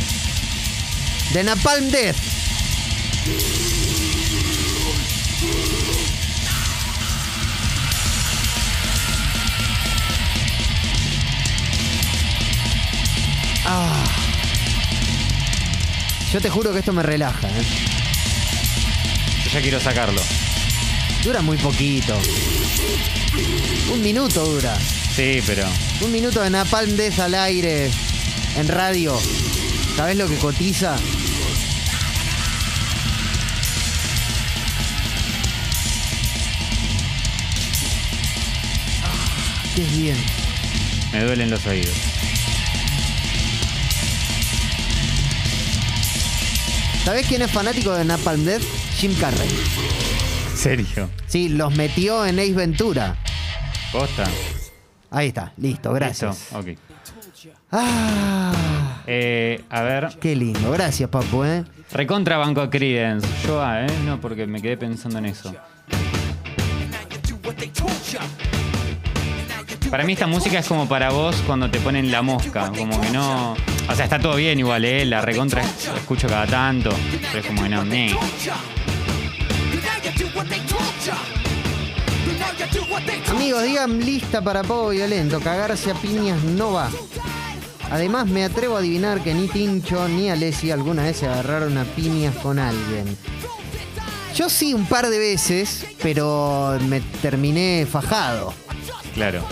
de 1.33 1.45
Napalm 1.45 1.91
Death. 1.91 2.34
Yo 16.35 16.41
te 16.41 16.51
juro 16.51 16.73
que 16.73 16.81
esto 16.81 16.93
me 16.93 17.05
relaja. 17.05 17.47
¿eh? 17.47 17.63
Yo 19.45 19.51
ya 19.53 19.61
quiero 19.63 19.79
sacarlo. 19.79 20.21
Dura 21.23 21.43
muy 21.43 21.57
poquito. 21.59 22.21
Un 23.93 24.03
minuto 24.03 24.45
dura. 24.45 24.77
Sí, 25.15 25.41
pero. 25.47 25.65
Un 26.01 26.11
minuto 26.11 26.43
de 26.43 26.51
Napalm 26.51 26.97
Death 26.97 27.21
al 27.21 27.37
aire 27.37 27.89
en 28.57 28.67
radio. 28.67 29.17
¿Sabes 29.95 30.17
lo 30.17 30.29
que 30.29 30.37
cotiza? 30.39 30.97
Ah, 39.05 39.63
Qué 39.77 39.83
bien. 39.97 40.17
Me 41.13 41.23
duelen 41.23 41.51
los 41.51 41.65
oídos. 41.67 42.14
¿Sabes 47.05 47.27
quién 47.27 47.43
es 47.43 47.51
fanático 47.51 47.93
de 47.93 48.05
Napalm 48.05 48.45
Death? 48.45 48.63
Jim 48.97 49.15
Carrey. 49.21 49.49
¿Serio? 50.55 51.11
Sí, 51.27 51.51
los 51.51 51.75
metió 51.77 52.25
en 52.25 52.39
Ace 52.39 52.53
Ventura. 52.55 53.17
¿Posta? 53.93 54.25
Ahí 55.11 55.29
está, 55.29 55.53
listo, 55.59 55.93
gracias. 55.93 56.51
Listo, 56.55 56.59
ok. 56.59 56.67
Ah, 57.71 59.03
Eh, 59.07 59.63
a 59.69 59.83
ver. 59.83 60.09
qué 60.21 60.35
lindo, 60.35 60.71
gracias, 60.71 61.11
papu, 61.11 61.45
¿eh? 61.45 61.65
Recontra 61.93 62.39
Banco 62.39 62.63
a 62.63 62.71
Credence. 62.71 63.27
Yo, 63.47 63.63
ah, 63.63 63.83
¿eh? 63.83 63.93
No, 64.07 64.21
porque 64.21 64.47
me 64.47 64.63
quedé 64.63 64.77
pensando 64.79 65.19
en 65.19 65.27
eso. 65.27 65.55
Para 69.91 70.05
mí 70.05 70.15
esta 70.15 70.27
música 70.27 70.59
es 70.59 70.67
como 70.67 70.89
para 70.89 71.11
vos 71.11 71.37
cuando 71.47 71.71
te 71.71 71.79
ponen 71.81 72.11
la 72.11 72.23
mosca. 72.23 72.73
Como 72.75 72.99
que 73.01 73.11
no... 73.11 73.55
O 73.89 73.95
sea, 73.95 74.05
está 74.05 74.19
todo 74.19 74.37
bien 74.37 74.59
igual, 74.59 74.85
¿eh? 74.85 75.05
La 75.05 75.21
recontra 75.21 75.63
es- 75.63 75.89
escucho 75.97 76.27
cada 76.27 76.47
tanto. 76.47 76.91
Pero 77.33 77.39
es 77.41 77.47
como 77.47 77.63
que 77.63 77.69
no... 77.69 77.85
ni. 77.85 78.15
Amigos, 83.31 83.63
digan 83.65 84.01
lista 84.05 84.41
para 84.43 84.63
poco 84.63 84.89
violento. 84.91 85.41
Cagarse 85.41 85.91
a 85.91 85.95
piñas 85.95 86.43
no 86.43 86.73
va. 86.73 86.91
Además, 87.91 88.27
me 88.27 88.45
atrevo 88.45 88.77
a 88.77 88.79
adivinar 88.81 89.21
que 89.23 89.35
ni 89.35 89.47
Tincho 89.49 90.09
ni 90.09 90.31
Alessi 90.31 90.71
alguna 90.71 91.03
vez 91.05 91.19
se 91.19 91.27
agarraron 91.27 91.77
a 91.79 91.85
piñas 91.85 92.35
con 92.37 92.59
alguien. 92.59 93.17
Yo 94.35 94.49
sí 94.49 94.75
un 94.75 94.87
par 94.87 95.09
de 95.09 95.19
veces, 95.19 95.87
pero 96.03 96.79
me 96.89 97.01
terminé 97.01 97.87
fajado. 97.91 98.53
Claro. 99.15 99.45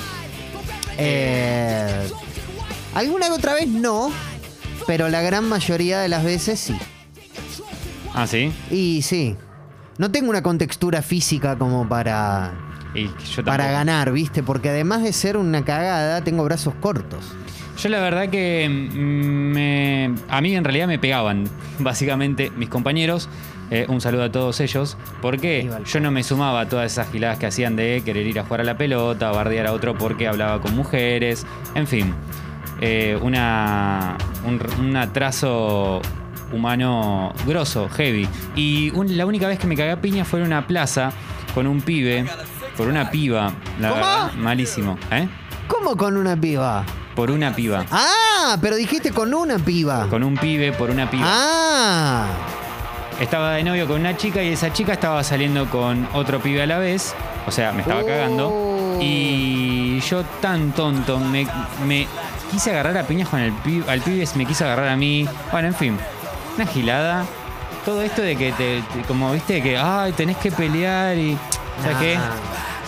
Eh, 0.98 2.08
alguna 2.94 3.26
que 3.26 3.32
otra 3.32 3.54
vez 3.54 3.68
no, 3.68 4.10
pero 4.86 5.08
la 5.08 5.22
gran 5.22 5.48
mayoría 5.48 6.00
de 6.00 6.08
las 6.08 6.24
veces 6.24 6.60
sí. 6.60 6.76
Ah, 8.14 8.26
¿sí? 8.26 8.52
Y 8.70 9.02
sí. 9.02 9.36
No 9.98 10.10
tengo 10.10 10.30
una 10.30 10.42
contextura 10.42 11.02
física 11.02 11.56
como 11.56 11.88
para, 11.88 12.52
Y 12.94 13.04
yo 13.04 13.10
tampoco. 13.36 13.44
para 13.44 13.70
ganar, 13.70 14.12
¿viste? 14.12 14.42
Porque 14.42 14.70
además 14.70 15.02
de 15.02 15.12
ser 15.12 15.36
una 15.36 15.64
cagada, 15.64 16.22
tengo 16.24 16.44
brazos 16.44 16.74
cortos. 16.80 17.24
Yo 17.78 17.88
la 17.88 18.00
verdad 18.00 18.28
que 18.28 18.68
mm, 18.68 18.94
me, 19.52 20.14
a 20.28 20.40
mí 20.40 20.54
en 20.54 20.64
realidad 20.64 20.86
me 20.86 20.98
pegaban, 20.98 21.44
básicamente, 21.78 22.50
mis 22.56 22.68
compañeros. 22.68 23.28
Eh, 23.70 23.86
un 23.88 24.02
saludo 24.02 24.24
a 24.24 24.30
todos 24.32 24.60
ellos, 24.60 24.98
porque 25.22 25.70
yo 25.86 26.00
no 26.00 26.10
me 26.10 26.22
sumaba 26.22 26.60
a 26.60 26.68
todas 26.68 26.92
esas 26.92 27.10
giladas 27.10 27.38
que 27.38 27.46
hacían 27.46 27.74
de 27.74 28.02
querer 28.04 28.26
ir 28.26 28.38
a 28.38 28.42
jugar 28.44 28.60
a 28.60 28.64
la 28.64 28.76
pelota, 28.76 29.30
bardear 29.30 29.66
a 29.66 29.72
otro 29.72 29.96
porque 29.96 30.28
hablaba 30.28 30.60
con 30.60 30.76
mujeres, 30.76 31.46
en 31.74 31.86
fin. 31.86 32.14
Eh, 32.84 33.16
una, 33.22 34.16
un, 34.44 34.60
un 34.80 34.96
atraso 34.96 36.02
humano 36.52 37.32
grosso, 37.46 37.88
heavy. 37.90 38.28
Y 38.56 38.90
un- 38.90 39.16
la 39.16 39.24
única 39.24 39.46
vez 39.46 39.58
que 39.60 39.68
me 39.68 39.76
cagué 39.76 39.92
a 39.92 40.00
piña 40.00 40.24
fue 40.24 40.40
en 40.40 40.46
una 40.46 40.66
plaza 40.66 41.12
con 41.54 41.66
un 41.68 41.80
pibe, 41.80 42.26
por 42.76 42.88
una 42.88 43.08
piba, 43.10 43.52
la 43.80 43.88
¿Cómo? 43.90 44.00
verdad, 44.00 44.32
malísimo, 44.34 44.98
¿eh? 45.12 45.28
¿Cómo 45.68 45.96
con 45.96 46.16
una 46.16 46.36
piba? 46.36 46.84
Por 47.14 47.30
una 47.30 47.54
piba. 47.54 47.84
Ah, 47.92 48.56
pero 48.60 48.74
dijiste 48.74 49.12
con 49.12 49.32
una 49.32 49.58
piba. 49.58 50.08
Con 50.08 50.24
un 50.24 50.36
pibe, 50.36 50.72
por 50.72 50.90
una 50.90 51.08
piba. 51.08 51.24
Ah, 51.26 52.26
Estaba 53.20 53.52
de 53.52 53.62
novio 53.62 53.86
con 53.86 54.00
una 54.00 54.16
chica 54.16 54.42
y 54.42 54.48
esa 54.48 54.72
chica 54.72 54.94
estaba 54.94 55.22
saliendo 55.22 55.66
con 55.70 56.08
otro 56.14 56.40
pibe 56.40 56.62
a 56.62 56.66
la 56.66 56.78
vez. 56.78 57.14
O 57.46 57.50
sea, 57.52 57.70
me 57.72 57.82
estaba 57.82 58.00
Oh. 58.00 58.06
cagando. 58.06 58.98
Y 59.00 60.00
yo 60.00 60.22
tan 60.40 60.72
tonto, 60.72 61.18
me, 61.20 61.46
me 61.86 62.06
quise 62.52 62.70
agarrar 62.70 62.96
a 62.98 63.02
piñas 63.04 63.28
con 63.28 63.40
el 63.40 63.52
pibe, 63.52 63.90
al 63.90 64.00
pibe, 64.00 64.24
me 64.36 64.46
quise 64.46 64.62
agarrar 64.64 64.88
a 64.88 64.96
mí. 64.96 65.26
Bueno, 65.50 65.68
en 65.68 65.74
fin, 65.74 65.98
una 66.56 66.66
gilada. 66.66 67.24
Todo 67.84 68.00
esto 68.02 68.22
de 68.22 68.36
que 68.36 68.52
te, 68.52 68.80
te- 68.82 69.02
como 69.08 69.32
viste, 69.32 69.60
que, 69.60 69.76
ay, 69.76 70.12
tenés 70.12 70.36
que 70.36 70.52
pelear 70.52 71.16
y... 71.16 71.36
¿Sabes 71.82 71.94
Nah. 71.96 72.00
qué? 72.00 72.18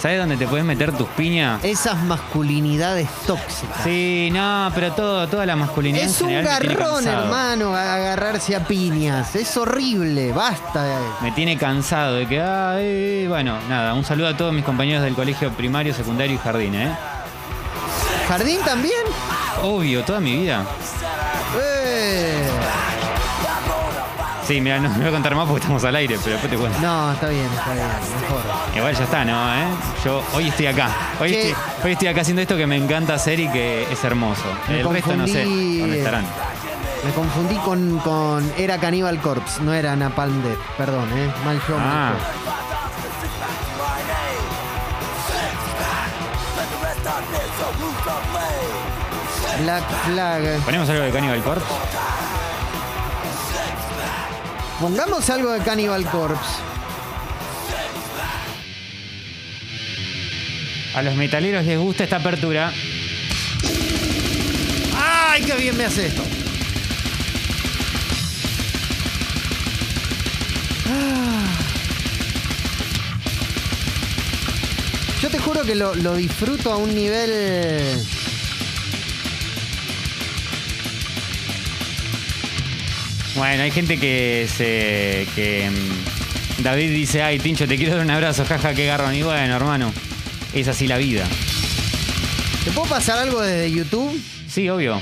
¿Sabes 0.00 0.18
dónde 0.21 0.37
te 0.37 0.47
puedes 0.47 0.66
meter 0.66 0.92
tus 0.92 1.09
piñas? 1.09 1.64
esas 1.64 1.97
masculinidades 2.02 3.09
tóxicas. 3.26 3.78
Sí, 3.83 4.28
no, 4.33 4.71
pero 4.75 4.92
todo, 4.92 5.26
toda 5.28 5.47
la 5.47 5.56
masculinidad 5.56 6.04
Es 6.04 6.21
en 6.21 6.26
un 6.26 6.33
general 6.33 6.52
me 6.54 6.61
tiene 6.68 6.75
garrón, 6.76 6.94
cansado. 7.04 7.25
hermano, 7.25 7.75
a- 7.75 7.94
agarrarse 7.94 8.54
a 8.54 8.61
piñas. 8.68 9.35
Es 9.35 9.56
horrible, 9.56 10.30
basta. 10.33 10.99
Me 11.23 11.33
tiene 11.33 11.56
cansado 11.56 12.16
de 12.16 12.26
que, 12.28 12.38
ah, 12.40 12.75
eh, 12.78 13.25
bueno, 13.28 13.56
nada, 13.68 13.94
un 13.94 14.04
saludo 14.04 14.28
a 14.28 14.37
todos 14.37 14.52
mis 14.52 14.64
compañeros 14.64 15.02
del 15.02 15.14
colegio 15.14 15.50
primario, 15.52 15.94
secundario 15.94 16.35
y 16.35 16.38
jardín, 16.38 16.75
¿eh? 16.75 16.94
¿Jardín 18.28 18.59
también? 18.64 18.94
Obvio, 19.62 20.02
toda 20.04 20.20
mi 20.20 20.37
vida. 20.37 20.64
Eh. 21.61 22.49
Sí, 24.46 24.61
mira, 24.61 24.78
no 24.78 24.90
me 24.90 24.99
voy 24.99 25.06
a 25.08 25.11
contar 25.11 25.34
más 25.34 25.46
porque 25.46 25.61
estamos 25.62 25.82
al 25.84 25.96
aire, 25.96 26.18
pero 26.23 26.32
después 26.32 26.50
te 26.52 26.58
cuento. 26.58 26.78
No, 26.80 27.12
está 27.12 27.28
bien, 27.28 27.46
está 27.46 27.73
bien, 27.73 27.87
mejor. 28.20 28.40
Igual 28.76 28.94
ya 28.94 29.04
está, 29.04 29.25
¿no? 29.25 29.54
¿eh? 29.54 29.64
Yo 30.04 30.23
hoy 30.34 30.49
estoy 30.49 30.66
acá. 30.66 30.90
Hoy 31.18 31.30
Che. 31.30 31.49
estoy, 31.50 31.64
hoy 31.84 31.92
estoy 31.92 32.08
acá 32.08 32.20
haciendo 32.20 32.42
esto 32.42 32.56
que 32.56 32.66
me 32.66 32.76
encanta 32.76 33.14
hacer 33.14 33.40
y 33.40 33.49
que 33.49 33.90
es 33.90 34.04
hermoso. 34.04 34.42
Me 34.68 34.80
El 34.80 34.88
resto 34.90 35.16
no 35.16 35.26
sé 35.26 35.32
confundí. 35.44 35.80
dónde 35.80 35.99
estarán. 35.99 36.25
Me 37.06 37.11
confundí 37.12 37.54
con, 37.56 37.99
con. 38.00 38.52
Era 38.58 38.78
Cannibal 38.78 39.18
Corpse, 39.20 39.62
no 39.62 39.73
era 39.73 39.96
Napalm 39.96 40.42
Death. 40.42 40.58
Perdón, 40.76 41.08
¿eh? 41.16 41.32
Mal 41.44 41.56
mal 41.56 41.62
Ah. 41.80 42.12
Black 49.62 49.84
Flag. 50.06 50.61
¿ponemos 50.64 50.88
algo 50.88 51.04
de 51.04 51.11
Cannibal 51.11 51.42
Corpse? 51.42 51.66
Pongamos 54.80 55.30
algo 55.30 55.52
de 55.52 55.61
Cannibal 55.61 56.04
Corpse. 56.11 56.61
A 60.94 61.02
los 61.02 61.14
metaleros 61.16 61.64
les 61.64 61.78
gusta 61.78 62.04
esta 62.04 62.16
apertura. 62.16 62.73
¡Ay, 64.96 65.42
qué 65.42 65.54
bien 65.54 65.76
me 65.76 65.84
hace 65.84 66.06
esto! 66.06 66.23
Ah. 70.88 71.46
Yo 75.20 75.30
te 75.30 75.38
juro 75.38 75.62
que 75.62 75.75
lo, 75.75 75.94
lo 75.94 76.14
disfruto 76.14 76.73
a 76.73 76.76
un 76.76 76.94
nivel. 76.94 78.04
Bueno, 83.36 83.62
hay 83.62 83.70
gente 83.70 83.98
que 83.98 84.48
se. 84.54 85.26
que. 85.34 85.70
mm, 85.70 86.62
David 86.62 86.90
dice, 86.90 87.22
ay, 87.22 87.38
Tincho, 87.38 87.66
te 87.66 87.76
quiero 87.76 87.96
dar 87.96 88.04
un 88.04 88.10
abrazo, 88.10 88.44
jaja, 88.44 88.74
qué 88.74 88.86
garrón. 88.86 89.14
Y 89.14 89.22
bueno, 89.22 89.56
hermano, 89.56 89.92
es 90.52 90.68
así 90.68 90.86
la 90.86 90.98
vida. 90.98 91.26
¿Te 92.64 92.70
puedo 92.70 92.88
pasar 92.88 93.18
algo 93.18 93.40
desde 93.42 93.70
YouTube? 93.70 94.20
Sí, 94.48 94.68
obvio. 94.68 95.00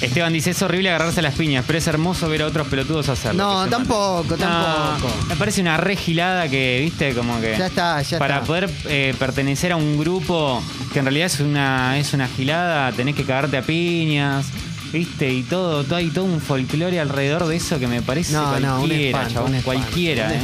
Esteban 0.00 0.32
dice, 0.32 0.50
es 0.50 0.62
horrible 0.62 0.90
agarrarse 0.90 1.20
las 1.22 1.34
piñas, 1.34 1.64
pero 1.66 1.80
es 1.80 1.86
hermoso 1.88 2.28
ver 2.28 2.42
a 2.42 2.46
otros 2.46 2.68
pelotudos 2.68 3.08
hacerlo. 3.08 3.42
No, 3.42 3.68
tampoco, 3.68 4.36
tampoco. 4.36 5.08
No, 5.08 5.26
me 5.26 5.34
parece 5.34 5.60
una 5.60 5.76
regilada 5.76 6.48
que, 6.48 6.78
viste, 6.84 7.14
como 7.14 7.40
que... 7.40 7.56
Ya 7.58 7.66
está, 7.66 8.00
ya 8.02 8.16
para 8.20 8.36
está. 8.36 8.46
poder 8.46 8.70
eh, 8.86 9.12
pertenecer 9.18 9.72
a 9.72 9.76
un 9.76 9.98
grupo 9.98 10.62
que 10.92 11.00
en 11.00 11.04
realidad 11.06 11.26
es 11.26 11.40
una, 11.40 11.98
es 11.98 12.12
una 12.12 12.28
gilada, 12.28 12.92
tenés 12.92 13.16
que 13.16 13.24
cagarte 13.24 13.56
a 13.56 13.62
piñas, 13.62 14.46
viste, 14.92 15.32
y 15.32 15.42
todo, 15.42 15.84
todo 15.84 15.96
hay 15.96 16.08
todo 16.08 16.24
un 16.24 16.40
folclore 16.40 17.00
alrededor 17.00 17.46
de 17.46 17.56
eso 17.56 17.78
que 17.78 17.86
me 17.86 18.02
parece 18.02 18.32
No, 18.32 18.58
no, 18.60 18.80
un 18.82 18.88
cualquiera, 18.88 19.22
espanto, 19.22 19.34
chabón, 19.34 19.50
un 19.50 19.56
espanto, 19.56 19.82
cualquiera, 19.82 20.26
un 20.26 20.32
eh. 20.32 20.40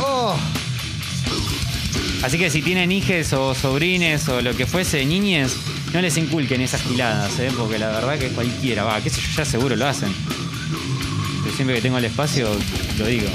Oh, 0.00 0.36
Así 2.22 2.38
que 2.38 2.50
si 2.50 2.62
tienen 2.62 2.92
hijes 2.92 3.32
o 3.32 3.52
sobrines 3.52 4.28
o 4.28 4.40
lo 4.40 4.56
que 4.56 4.64
fuese, 4.64 5.04
niñes, 5.04 5.56
no 5.92 6.00
les 6.00 6.16
inculquen 6.16 6.60
esas 6.60 6.82
giladas, 6.82 7.36
¿eh? 7.40 7.50
porque 7.56 7.80
la 7.80 7.88
verdad 7.88 8.16
que 8.16 8.28
cualquiera, 8.28 8.84
va, 8.84 9.00
qué 9.00 9.10
sé 9.10 9.20
yo, 9.20 9.28
ya 9.38 9.44
seguro 9.44 9.74
lo 9.74 9.86
hacen. 9.88 10.12
Yo 11.44 11.52
siempre 11.52 11.76
que 11.76 11.82
tengo 11.82 11.98
el 11.98 12.04
espacio 12.04 12.48
lo 12.98 13.06
digo. 13.06 13.26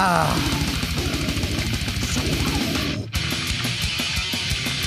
Ah. 0.00 0.34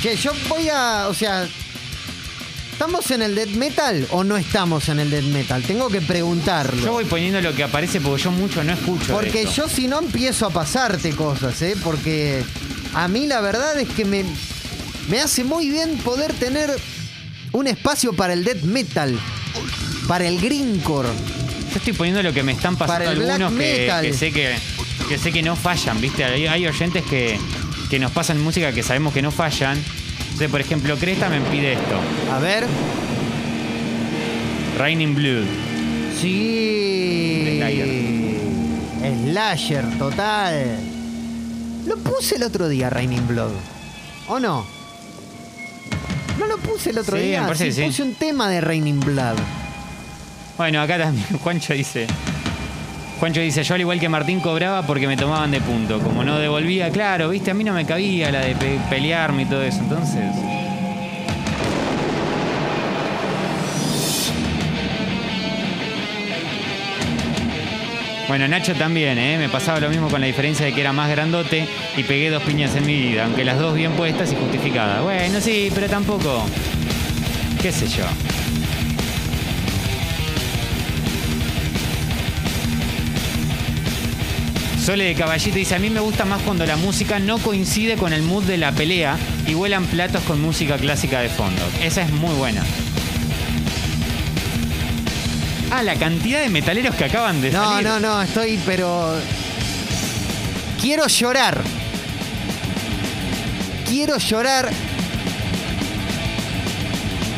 Che, 0.02 0.16
yo 0.18 0.32
voy 0.50 0.70
a. 0.70 1.08
O 1.10 1.14
sea. 1.14 1.48
¿Estamos 2.72 3.12
en 3.12 3.22
el 3.22 3.36
death 3.36 3.50
metal 3.52 4.08
o 4.12 4.24
no 4.24 4.36
estamos 4.36 4.90
en 4.90 5.00
el 5.00 5.10
death 5.10 5.24
metal? 5.26 5.62
Tengo 5.64 5.90
que 5.90 6.02
preguntarlo. 6.02 6.84
Yo 6.84 6.92
voy 6.92 7.06
poniendo 7.06 7.40
lo 7.40 7.56
que 7.56 7.64
aparece 7.64 8.02
porque 8.02 8.24
yo 8.24 8.32
mucho 8.32 8.64
no 8.64 8.74
escucho. 8.74 9.06
de 9.08 9.14
Porque 9.14 9.44
esto. 9.44 9.56
yo 9.56 9.70
si 9.70 9.88
no 9.88 10.00
empiezo 10.00 10.48
a 10.48 10.50
pasarte 10.50 11.12
cosas, 11.12 11.62
¿eh? 11.62 11.76
Porque 11.82 12.44
a 12.94 13.08
mí 13.08 13.28
la 13.28 13.40
verdad 13.42 13.80
es 13.80 13.88
que 13.90 14.04
me, 14.04 14.26
me 15.08 15.22
hace 15.22 15.44
muy 15.46 15.70
bien 15.70 15.98
poder 16.00 16.34
tener 16.34 16.76
un 17.54 17.68
espacio 17.68 18.12
para 18.14 18.34
el 18.34 18.44
death 18.44 18.64
metal, 18.64 19.18
para 20.08 20.28
el 20.28 20.42
greencore. 20.42 21.08
Yo 21.70 21.78
estoy 21.78 21.94
poniendo 21.94 22.22
lo 22.22 22.34
que 22.34 22.44
me 22.44 22.52
están 22.52 22.76
pasando 22.76 23.06
Para 23.06 23.12
el 23.12 23.20
black 23.20 23.42
algunos 23.42 23.60
que, 23.60 23.92
que 24.02 24.14
sé 24.14 24.32
que, 24.34 24.56
que 25.10 25.18
sé 25.18 25.32
que 25.32 25.42
no 25.42 25.56
fallan, 25.56 26.00
¿viste? 26.02 26.24
Hay, 26.24 26.48
hay 26.48 26.68
oyentes 26.68 27.04
que, 27.04 27.38
que 27.90 28.00
nos 28.00 28.12
pasan 28.12 28.42
música 28.42 28.72
que 28.72 28.84
sabemos 28.84 29.14
que 29.14 29.22
no 29.22 29.32
fallan. 29.32 29.78
Entonces, 30.24 30.50
por 30.50 30.62
ejemplo, 30.62 30.98
Cresta 30.98 31.30
me 31.30 31.40
pide 31.42 31.74
esto. 31.74 32.00
A 32.32 32.40
ver. 32.40 32.66
Raining 34.78 35.14
Blood. 35.16 35.46
Sí. 36.20 37.60
De 39.02 39.16
Slasher, 39.30 39.86
total. 39.98 40.78
Lo 41.86 41.98
puse 41.98 42.36
el 42.36 42.44
otro 42.44 42.68
día, 42.70 42.90
Raining 42.90 43.28
Blood. 43.28 43.52
¿O 44.28 44.40
no? 44.40 44.66
No 46.40 46.48
lo 46.48 46.58
puse 46.58 46.90
el 46.92 46.98
otro 46.98 47.18
Sí, 47.18 47.24
día. 47.24 47.42
me 47.42 47.48
parece 47.48 47.66
sí, 47.66 47.70
que 47.70 47.76
sí. 47.76 47.88
puse 47.88 48.04
un 48.04 48.16
tema 48.16 48.50
de 48.50 48.62
Raining 48.62 49.00
Blood. 49.02 49.36
Bueno, 50.58 50.82
acá 50.82 50.98
también 50.98 51.26
Juancho 51.44 51.74
dice. 51.74 52.08
Juancho 53.20 53.40
dice, 53.40 53.64
yo 53.64 53.76
al 53.76 53.82
igual 53.82 54.00
que 54.00 54.10
Martín 54.10 54.40
cobraba 54.42 54.82
porque 54.82 55.08
me 55.08 55.16
tomaban 55.16 55.52
de 55.52 55.62
punto. 55.62 56.00
Como 56.00 56.24
no 56.24 56.38
devolvía, 56.40 56.90
claro, 56.90 57.30
viste, 57.30 57.52
a 57.52 57.54
mí 57.54 57.64
no 57.64 57.74
me 57.74 57.86
cabía 57.86 58.32
la 58.32 58.42
de 58.42 58.56
pe- 58.56 58.80
pelearme 58.90 59.44
y 59.44 59.46
todo 59.46 59.62
eso. 59.64 59.80
Entonces. 59.80 60.24
Bueno, 68.28 68.48
Nacho 68.48 68.74
también, 68.74 69.18
¿eh? 69.18 69.38
Me 69.38 69.50
pasaba 69.50 69.80
lo 69.80 69.90
mismo 69.90 70.10
con 70.10 70.22
la 70.22 70.28
diferencia 70.28 70.66
de 70.66 70.74
que 70.74 70.82
era 70.82 70.94
más 70.94 71.10
grandote 71.10 71.68
y 71.98 72.04
pegué 72.04 72.30
dos 72.30 72.42
piñas 72.44 72.76
en 72.76 72.86
mi 72.86 72.96
vida, 72.96 73.26
aunque 73.26 73.44
las 73.44 73.60
dos 73.60 73.76
bien 73.76 73.92
puestas 73.92 74.32
y 74.32 74.36
justificadas. 74.36 75.04
Bueno, 75.04 75.40
sí, 75.42 75.70
pero 75.76 75.88
tampoco. 75.88 76.46
¿Qué 77.62 77.72
sé 77.72 77.88
yo? 77.88 78.04
Sole 84.84 85.06
de 85.06 85.16
Caballito 85.16 85.56
dice, 85.56 85.76
a 85.76 85.80
mí 85.80 85.90
me 85.90 86.02
gusta 86.02 86.26
más 86.26 86.42
cuando 86.42 86.66
la 86.66 86.76
música 86.76 87.18
no 87.20 87.38
coincide 87.38 87.96
con 87.96 88.12
el 88.12 88.22
mood 88.22 88.44
de 88.44 88.58
la 88.58 88.74
pelea 88.74 89.18
y 89.48 89.54
vuelan 89.54 89.86
platos 89.86 90.22
con 90.24 90.42
música 90.42 90.76
clásica 90.78 91.22
de 91.22 91.30
fondo. 91.30 91.62
Esa 91.82 92.02
es 92.02 92.12
muy 92.12 92.36
buena. 92.36 92.62
Ah, 95.72 95.84
la 95.84 95.96
cantidad 95.96 96.42
de 96.42 96.50
metaleros 96.50 96.96
que 96.96 97.06
acaban 97.06 97.42
de 97.42 97.52
No, 97.52 97.64
salir. 97.64 97.88
no, 97.88 98.00
no, 98.00 98.22
estoy, 98.22 98.60
pero. 98.66 99.16
Quiero 100.82 101.08
llorar. 101.08 101.62
Quiero 103.90 104.18
llorar. 104.18 104.70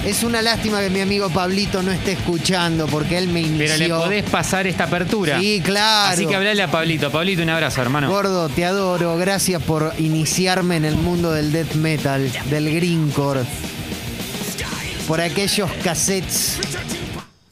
Es 0.05 0.23
una 0.23 0.43
lástima 0.43 0.81
que 0.81 0.91
mi 0.91 1.01
amigo 1.01 1.31
Pablito 1.31 1.81
no 1.81 1.91
esté 1.91 2.11
escuchando 2.11 2.85
porque 2.85 3.17
él 3.17 3.27
me 3.27 3.41
inició. 3.41 3.65
Pero 3.65 3.77
le 3.77 3.89
podés 3.89 4.23
pasar 4.29 4.67
esta 4.67 4.83
apertura. 4.83 5.39
Sí, 5.39 5.61
claro. 5.65 6.13
Así 6.13 6.27
que 6.27 6.35
hablale 6.35 6.61
a 6.61 6.69
Pablito. 6.69 7.11
Pablito, 7.11 7.41
un 7.41 7.49
abrazo, 7.49 7.81
hermano. 7.81 8.07
Gordo, 8.07 8.47
te 8.49 8.65
adoro. 8.65 9.17
Gracias 9.17 9.63
por 9.63 9.93
iniciarme 9.97 10.75
en 10.75 10.85
el 10.85 10.95
mundo 10.95 11.31
del 11.31 11.51
death 11.51 11.73
metal, 11.73 12.31
del 12.51 12.75
greencore. 12.75 13.41
Por 15.07 15.21
aquellos 15.21 15.71
cassettes 15.83 16.59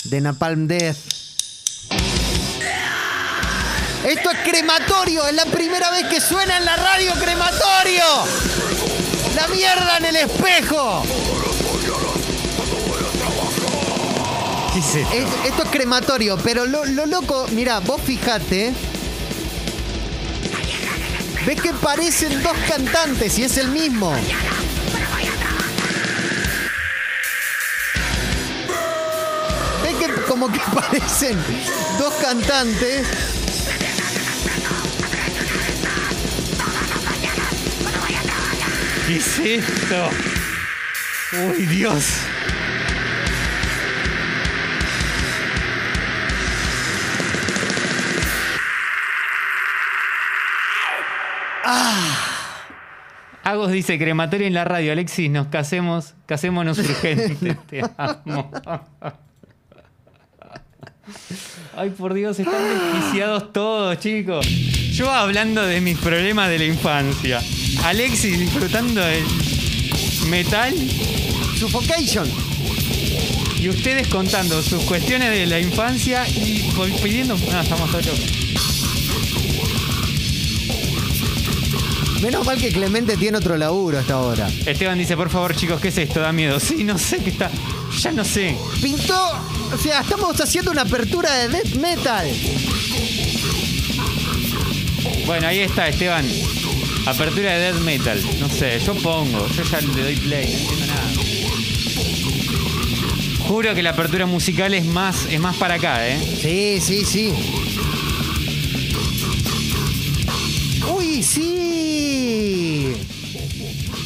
de 0.04 0.22
Napalm 0.22 0.68
Death. 0.68 0.98
Esto 4.06 4.30
es 4.30 4.38
crematorio, 4.48 5.26
es 5.28 5.34
la 5.34 5.46
primera 5.46 5.90
vez 5.90 6.06
que 6.06 6.22
suena 6.22 6.58
en 6.58 6.66
la 6.66 6.76
radio 6.76 7.14
crematorio. 7.14 8.04
La 9.36 9.48
mierda 9.48 9.98
en 9.98 10.06
el 10.06 10.16
espejo. 10.18 11.04
¿Qué 14.74 14.80
es 14.80 14.96
esto? 14.96 15.14
Es- 15.14 15.46
esto 15.52 15.64
es 15.64 15.70
crematorio, 15.70 16.38
pero 16.44 16.66
lo, 16.66 16.84
lo 16.86 17.06
loco, 17.06 17.48
mira, 17.52 17.80
vos 17.80 18.02
fijate. 18.02 18.74
¿Ves 21.46 21.62
que 21.62 21.74
parecen 21.74 22.42
dos 22.42 22.56
cantantes 22.68 23.38
y 23.38 23.44
es 23.44 23.58
el 23.58 23.68
mismo? 23.70 24.16
¿Ves 29.84 29.96
que 29.96 30.22
como 30.24 30.52
que 30.52 30.60
parecen 30.74 31.38
dos 32.00 32.14
cantantes? 32.16 33.08
¿Qué 39.08 39.18
es 39.18 39.40
esto? 39.40 40.10
Uy, 41.50 41.66
Dios. 41.66 42.04
Agos 53.44 53.72
dice 53.72 53.98
crematorio 53.98 54.48
en 54.48 54.54
la 54.54 54.64
radio. 54.64 54.92
Alexis, 54.92 55.30
nos 55.30 55.48
casemos, 55.48 56.14
casémonos 56.26 56.78
urgente. 56.80 57.58
Te 57.70 57.84
amo. 57.98 58.52
Ay, 61.76 61.90
por 61.90 62.14
Dios, 62.14 62.40
están 62.40 62.62
desquiciados 62.64 63.52
todos, 63.52 64.00
chicos. 64.00 64.46
Yo 64.48 65.12
hablando 65.12 65.66
de 65.66 65.82
mis 65.82 65.98
problemas 65.98 66.50
de 66.50 66.60
la 66.60 66.66
infancia. 66.66 67.42
Alexis 67.84 68.40
disfrutando 68.40 69.02
del 69.02 69.26
metal 70.30 70.74
Suffocation. 71.58 72.30
y 73.60 73.70
ustedes 73.70 74.08
contando 74.08 74.62
sus 74.62 74.84
cuestiones 74.84 75.32
de 75.32 75.46
la 75.48 75.60
infancia 75.60 76.28
y 76.28 76.70
pidiendo. 77.02 77.36
No, 77.52 77.62
estamos 77.62 77.92
todos 77.92 78.06
locos. 78.06 78.53
Menos 82.24 82.46
mal 82.46 82.58
que 82.58 82.72
Clemente 82.72 83.18
tiene 83.18 83.38
otro 83.38 83.58
laburo 83.58 84.00
hasta 84.00 84.14
ahora. 84.14 84.50
Esteban 84.66 84.98
dice, 84.98 85.18
por 85.18 85.30
favor, 85.30 85.54
chicos, 85.54 85.82
¿qué 85.82 85.90
es 85.90 85.98
esto? 85.98 86.22
Da 86.22 86.32
miedo. 86.32 86.58
Sí, 86.58 86.86
no 86.86 86.98
sé 86.98 87.18
qué 87.18 87.32
está. 87.32 87.52
Ya 88.00 88.14
no 88.14 88.24
sé. 88.24 88.56
Pintó. 88.82 89.30
O 89.74 89.78
sea, 89.78 90.00
estamos 90.00 90.40
haciendo 90.40 90.72
una 90.72 90.84
apertura 90.84 91.30
de 91.34 91.50
death 91.50 91.76
metal. 91.76 92.26
Bueno, 95.26 95.48
ahí 95.48 95.60
está, 95.60 95.90
Esteban. 95.90 96.26
Apertura 97.06 97.58
de 97.58 97.60
death 97.60 97.82
metal. 97.82 98.22
No 98.40 98.48
sé, 98.48 98.80
yo 98.80 98.96
pongo. 98.96 99.46
Yo 99.50 99.64
ya 99.64 99.82
le 99.82 100.04
doy 100.04 100.16
play, 100.16 100.46
no 100.46 100.60
entiendo 100.60 100.86
nada. 100.86 101.10
Juro 103.50 103.76
que 103.76 103.84
la 103.84 103.90
apertura 103.90 104.26
musical 104.28 104.74
es 104.74 104.86
más, 104.86 105.26
es 105.30 105.42
más 105.42 105.58
para 105.58 105.74
acá, 105.74 106.08
¿eh? 106.08 106.18
Sí, 106.42 106.80
sí, 106.80 107.04
sí. 107.04 107.34
Uy, 110.88 111.22
sí. 111.22 111.73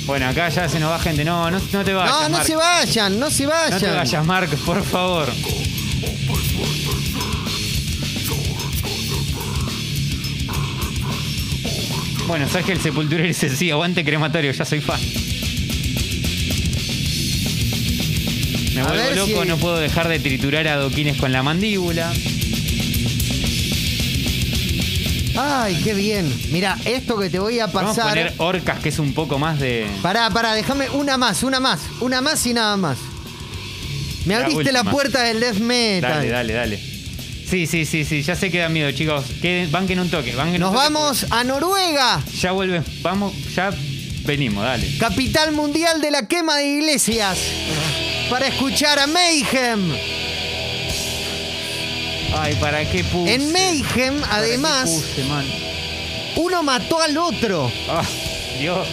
Bueno, 0.08 0.28
acá 0.30 0.48
ya 0.50 0.67
se 0.70 0.80
nos 0.80 0.89
va 0.89 1.00
gente. 1.00 1.24
No, 1.26 1.52
no, 1.52 1.60
no 1.60 1.84
te 1.84 1.93
vayas. 1.93 2.12
No, 2.15 2.24
no 2.24 2.38
Marc. 2.38 2.48
se 2.48 2.56
vayan, 2.56 3.20
no 3.20 3.30
se 3.30 3.46
vayan. 3.46 3.72
No 3.72 3.80
te 3.80 3.91
vayas, 3.91 4.26
Mark, 4.26 4.50
por 4.65 4.84
favor. 4.84 5.30
Bueno, 12.28 12.48
Sergio 12.50 12.74
el 12.74 12.82
Sepulturero 12.82 13.28
dice, 13.28 13.50
sí, 13.56 13.72
aguante 13.72 14.04
crematorio, 14.04 14.52
ya 14.52 14.65
soy 14.65 14.82
fan. 14.82 15.00
Me 18.76 18.82
A 18.82 18.86
vuelvo 18.86 19.15
loco, 19.15 19.43
si- 19.43 19.48
no 19.48 19.58
puedo 19.58 19.78
dejar 19.78 20.08
de 20.10 20.20
triturar 20.20 20.67
adoquines 20.67 21.17
con 21.17 21.32
la 21.32 21.41
mandíbula. 21.41 22.12
Ay, 25.39 25.80
qué 25.84 25.93
bien. 25.93 26.34
Mira, 26.52 26.78
esto 26.86 27.17
que 27.17 27.30
te 27.30 27.39
voy 27.39 27.60
a 27.60 27.67
Vamos 27.67 27.97
a 27.97 28.02
pasar. 28.04 28.10
poner 28.10 28.34
orcas, 28.38 28.80
que 28.80 28.89
es 28.89 29.00
un 29.00 29.13
poco 29.13 29.38
más 29.38 29.60
de... 29.60 29.88
Pará, 30.02 30.30
pará, 30.32 30.54
déjame 30.54 30.89
una 30.89 31.17
más, 31.17 31.43
una 31.43 31.60
más, 31.60 31.80
una 32.02 32.21
más 32.21 32.45
y 32.45 32.54
nada 32.54 32.76
más. 32.78 32.97
Me 34.26 34.34
La 34.34 34.41
abriste 34.45 34.71
la 34.71 34.84
puerta 34.84 35.21
del 35.23 35.39
death 35.39 35.58
metal. 35.60 36.12
Dale, 36.12 36.30
dale, 36.30 36.54
dale. 36.54 36.78
Sí, 37.50 37.65
sí, 37.67 37.86
sí, 37.86 38.04
sí, 38.04 38.23
ya 38.23 38.36
sé 38.36 38.52
que 38.52 38.58
da 38.60 38.67
miedo, 38.67 38.91
chicos. 38.91 39.23
Que 39.41 39.67
banquen 39.71 40.00
un 40.00 40.10
toque, 40.10 40.36
banquen 40.36 40.60
Nos 40.60 40.71
un 40.71 40.76
toque. 40.76 40.93
vamos 40.93 41.26
a 41.30 41.43
Noruega, 41.45 42.21
Ya 42.41 42.52
vuelven, 42.52 42.84
vamos, 43.02 43.34
ya 43.56 43.71
venimos, 44.26 44.63
dale. 44.65 44.97
capital 44.97 45.54
mundial 45.54 46.02
de 46.02 46.12
la 46.12 46.28
quema 46.28 46.58
de 46.58 46.67
iglesias, 46.67 47.38
para 48.30 48.47
escuchar 48.47 49.00
a 49.00 49.08
Mayhem. 49.08 49.93
Ay, 52.35 52.55
¿para 52.55 52.89
qué 52.89 53.03
puse? 53.03 53.33
En 53.33 53.51
Mayhem, 53.51 54.19
¿Para 54.21 54.41
qué 54.43 54.47
además, 54.49 54.89
puse, 54.89 55.23
man? 55.25 55.45
uno 56.35 56.63
mató 56.63 56.99
al 57.01 57.17
otro. 57.17 57.71
Ah, 57.89 58.03
Dios. 58.59 58.87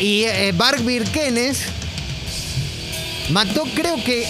Y 0.00 0.24
eh, 0.24 0.52
Bart 0.52 0.80
Birkenes 0.84 1.60
mató, 3.30 3.64
creo 3.74 4.02
que. 4.02 4.26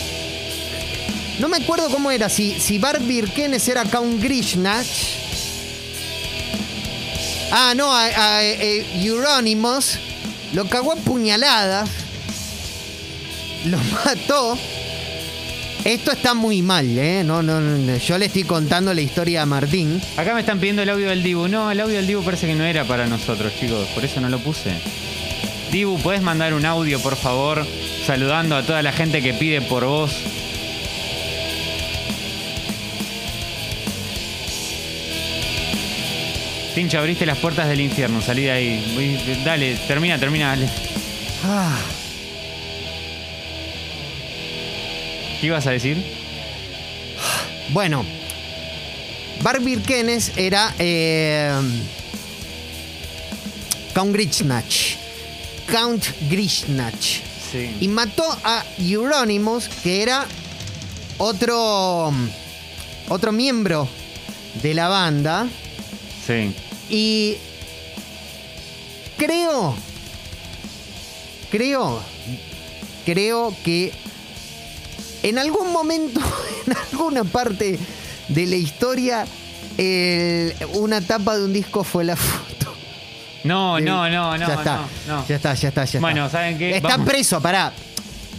No 1.38 1.48
me 1.48 1.56
acuerdo 1.56 1.88
cómo 1.88 2.10
era, 2.10 2.28
si, 2.28 2.60
si 2.60 2.78
Bart 2.78 3.00
Birkenes 3.06 3.66
era 3.68 3.84
Count 3.84 4.22
Grishnach. 4.22 4.86
Ah, 7.50 7.74
no, 7.76 7.92
a, 7.94 8.04
a, 8.04 8.44
eh, 8.44 8.86
Euronymous 9.04 9.98
lo 10.52 10.68
cagó 10.68 10.92
a 10.92 10.96
puñaladas. 10.96 11.88
Lo 13.64 13.78
mató. 14.04 14.58
Esto 15.84 16.12
está 16.12 16.34
muy 16.34 16.62
mal, 16.62 16.96
¿eh? 16.96 17.24
No, 17.24 17.42
no, 17.42 17.60
no, 17.60 17.96
yo 17.96 18.16
le 18.16 18.26
estoy 18.26 18.44
contando 18.44 18.94
la 18.94 19.00
historia 19.00 19.42
a 19.42 19.46
Martín. 19.46 20.00
Acá 20.16 20.32
me 20.32 20.40
están 20.40 20.60
pidiendo 20.60 20.82
el 20.82 20.88
audio 20.88 21.08
del 21.08 21.24
Dibu. 21.24 21.48
No, 21.48 21.72
el 21.72 21.80
audio 21.80 21.96
del 21.96 22.06
Dibu 22.06 22.22
parece 22.22 22.46
que 22.46 22.54
no 22.54 22.62
era 22.62 22.84
para 22.84 23.06
nosotros, 23.08 23.52
chicos. 23.58 23.88
Por 23.88 24.04
eso 24.04 24.20
no 24.20 24.28
lo 24.28 24.38
puse. 24.38 24.70
Dibu, 25.72 25.98
¿puedes 25.98 26.22
mandar 26.22 26.54
un 26.54 26.64
audio, 26.66 27.00
por 27.00 27.16
favor? 27.16 27.66
Saludando 28.06 28.54
a 28.54 28.62
toda 28.62 28.80
la 28.82 28.92
gente 28.92 29.22
que 29.22 29.34
pide 29.34 29.60
por 29.60 29.84
vos. 29.84 30.12
Tincha, 36.76 37.00
abriste 37.00 37.26
las 37.26 37.38
puertas 37.38 37.68
del 37.68 37.80
infierno. 37.80 38.22
Salí 38.22 38.42
de 38.42 38.52
ahí. 38.52 39.42
Dale, 39.44 39.74
termina, 39.88 40.16
termina. 40.16 40.50
dale. 40.50 40.68
Ah. 41.44 41.76
¿Qué 45.42 45.48
ibas 45.48 45.66
a 45.66 45.72
decir? 45.72 46.00
Bueno, 47.70 48.06
Bart 49.42 49.60
Birkenes 49.60 50.30
era 50.36 50.72
eh, 50.78 51.50
Count 53.92 54.12
Grishnach. 54.12 54.96
Count 55.68 56.04
Grishnach. 56.30 56.94
Sí. 57.50 57.76
Y 57.80 57.88
mató 57.88 58.22
a 58.44 58.64
Euronymous, 58.78 59.68
que 59.82 60.04
era 60.04 60.26
otro, 61.18 62.12
otro 63.08 63.32
miembro 63.32 63.88
de 64.62 64.74
la 64.74 64.86
banda. 64.86 65.48
Sí. 66.24 66.54
Y 66.88 67.38
creo, 69.16 69.74
creo, 71.50 72.00
creo 73.04 73.56
que 73.64 74.01
en 75.22 75.38
algún 75.38 75.72
momento, 75.72 76.20
en 76.66 76.76
alguna 76.92 77.24
parte 77.24 77.78
de 78.28 78.46
la 78.46 78.56
historia, 78.56 79.24
el- 79.78 80.54
una 80.74 81.00
tapa 81.00 81.36
de 81.36 81.44
un 81.44 81.52
disco 81.52 81.84
fue 81.84 82.04
la 82.04 82.16
foto. 82.16 82.74
No, 83.44 83.80
no, 83.80 84.08
no, 84.08 84.38
no. 84.38 84.46
ya 84.48 84.54
está, 84.54 84.76
no, 85.08 85.16
no. 85.16 85.26
ya 85.28 85.36
está, 85.36 85.54
ya 85.54 85.68
está, 85.68 85.84
ya 85.84 85.98
Bueno. 86.00 86.28
¿saben 86.30 86.56
qué? 86.58 86.76
Está 86.76 86.88
Vamos. 86.90 87.08
preso, 87.08 87.40
pará. 87.40 87.72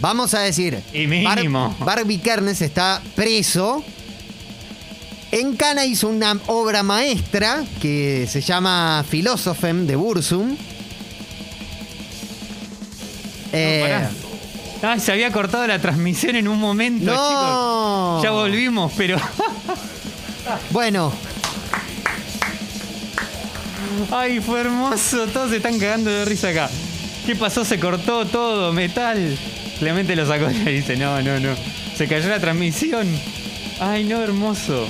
Vamos 0.00 0.32
a 0.34 0.40
decir. 0.40 0.82
Y 0.92 1.06
mínimo. 1.06 1.76
Bar- 1.80 1.98
Barbie 1.98 2.18
Kernes 2.18 2.62
está 2.62 3.02
preso. 3.14 3.84
En 5.30 5.56
Cana 5.56 5.84
hizo 5.84 6.08
una 6.08 6.38
obra 6.46 6.82
maestra 6.82 7.64
que 7.82 8.26
se 8.30 8.40
llama 8.40 9.04
Philosophem 9.08 9.86
de 9.86 9.96
Bursum. 9.96 10.56
Eh, 13.52 14.08
Ay, 14.82 15.00
se 15.00 15.12
había 15.12 15.30
cortado 15.32 15.66
la 15.66 15.78
transmisión 15.78 16.36
en 16.36 16.46
un 16.48 16.58
momento, 16.58 17.06
No. 17.06 17.12
chicos. 18.18 18.22
Ya 18.22 18.30
volvimos, 18.32 18.92
pero. 18.96 19.16
bueno, 20.70 21.12
Ay, 24.10 24.40
fue 24.40 24.60
hermoso. 24.60 25.26
Todos 25.28 25.50
se 25.50 25.56
están 25.56 25.78
cagando 25.78 26.10
de 26.10 26.24
risa 26.24 26.48
acá. 26.48 26.68
¿Qué 27.26 27.36
pasó? 27.36 27.64
Se 27.64 27.78
cortó 27.78 28.26
todo, 28.26 28.72
metal. 28.72 29.38
Clemente 29.78 30.14
lo 30.16 30.26
sacó 30.26 30.50
y 30.50 30.54
dice: 30.72 30.96
No, 30.96 31.22
no, 31.22 31.38
no. 31.40 31.54
Se 31.96 32.06
cayó 32.06 32.28
la 32.28 32.40
transmisión. 32.40 33.06
Ay, 33.80 34.04
no, 34.04 34.20
hermoso. 34.22 34.88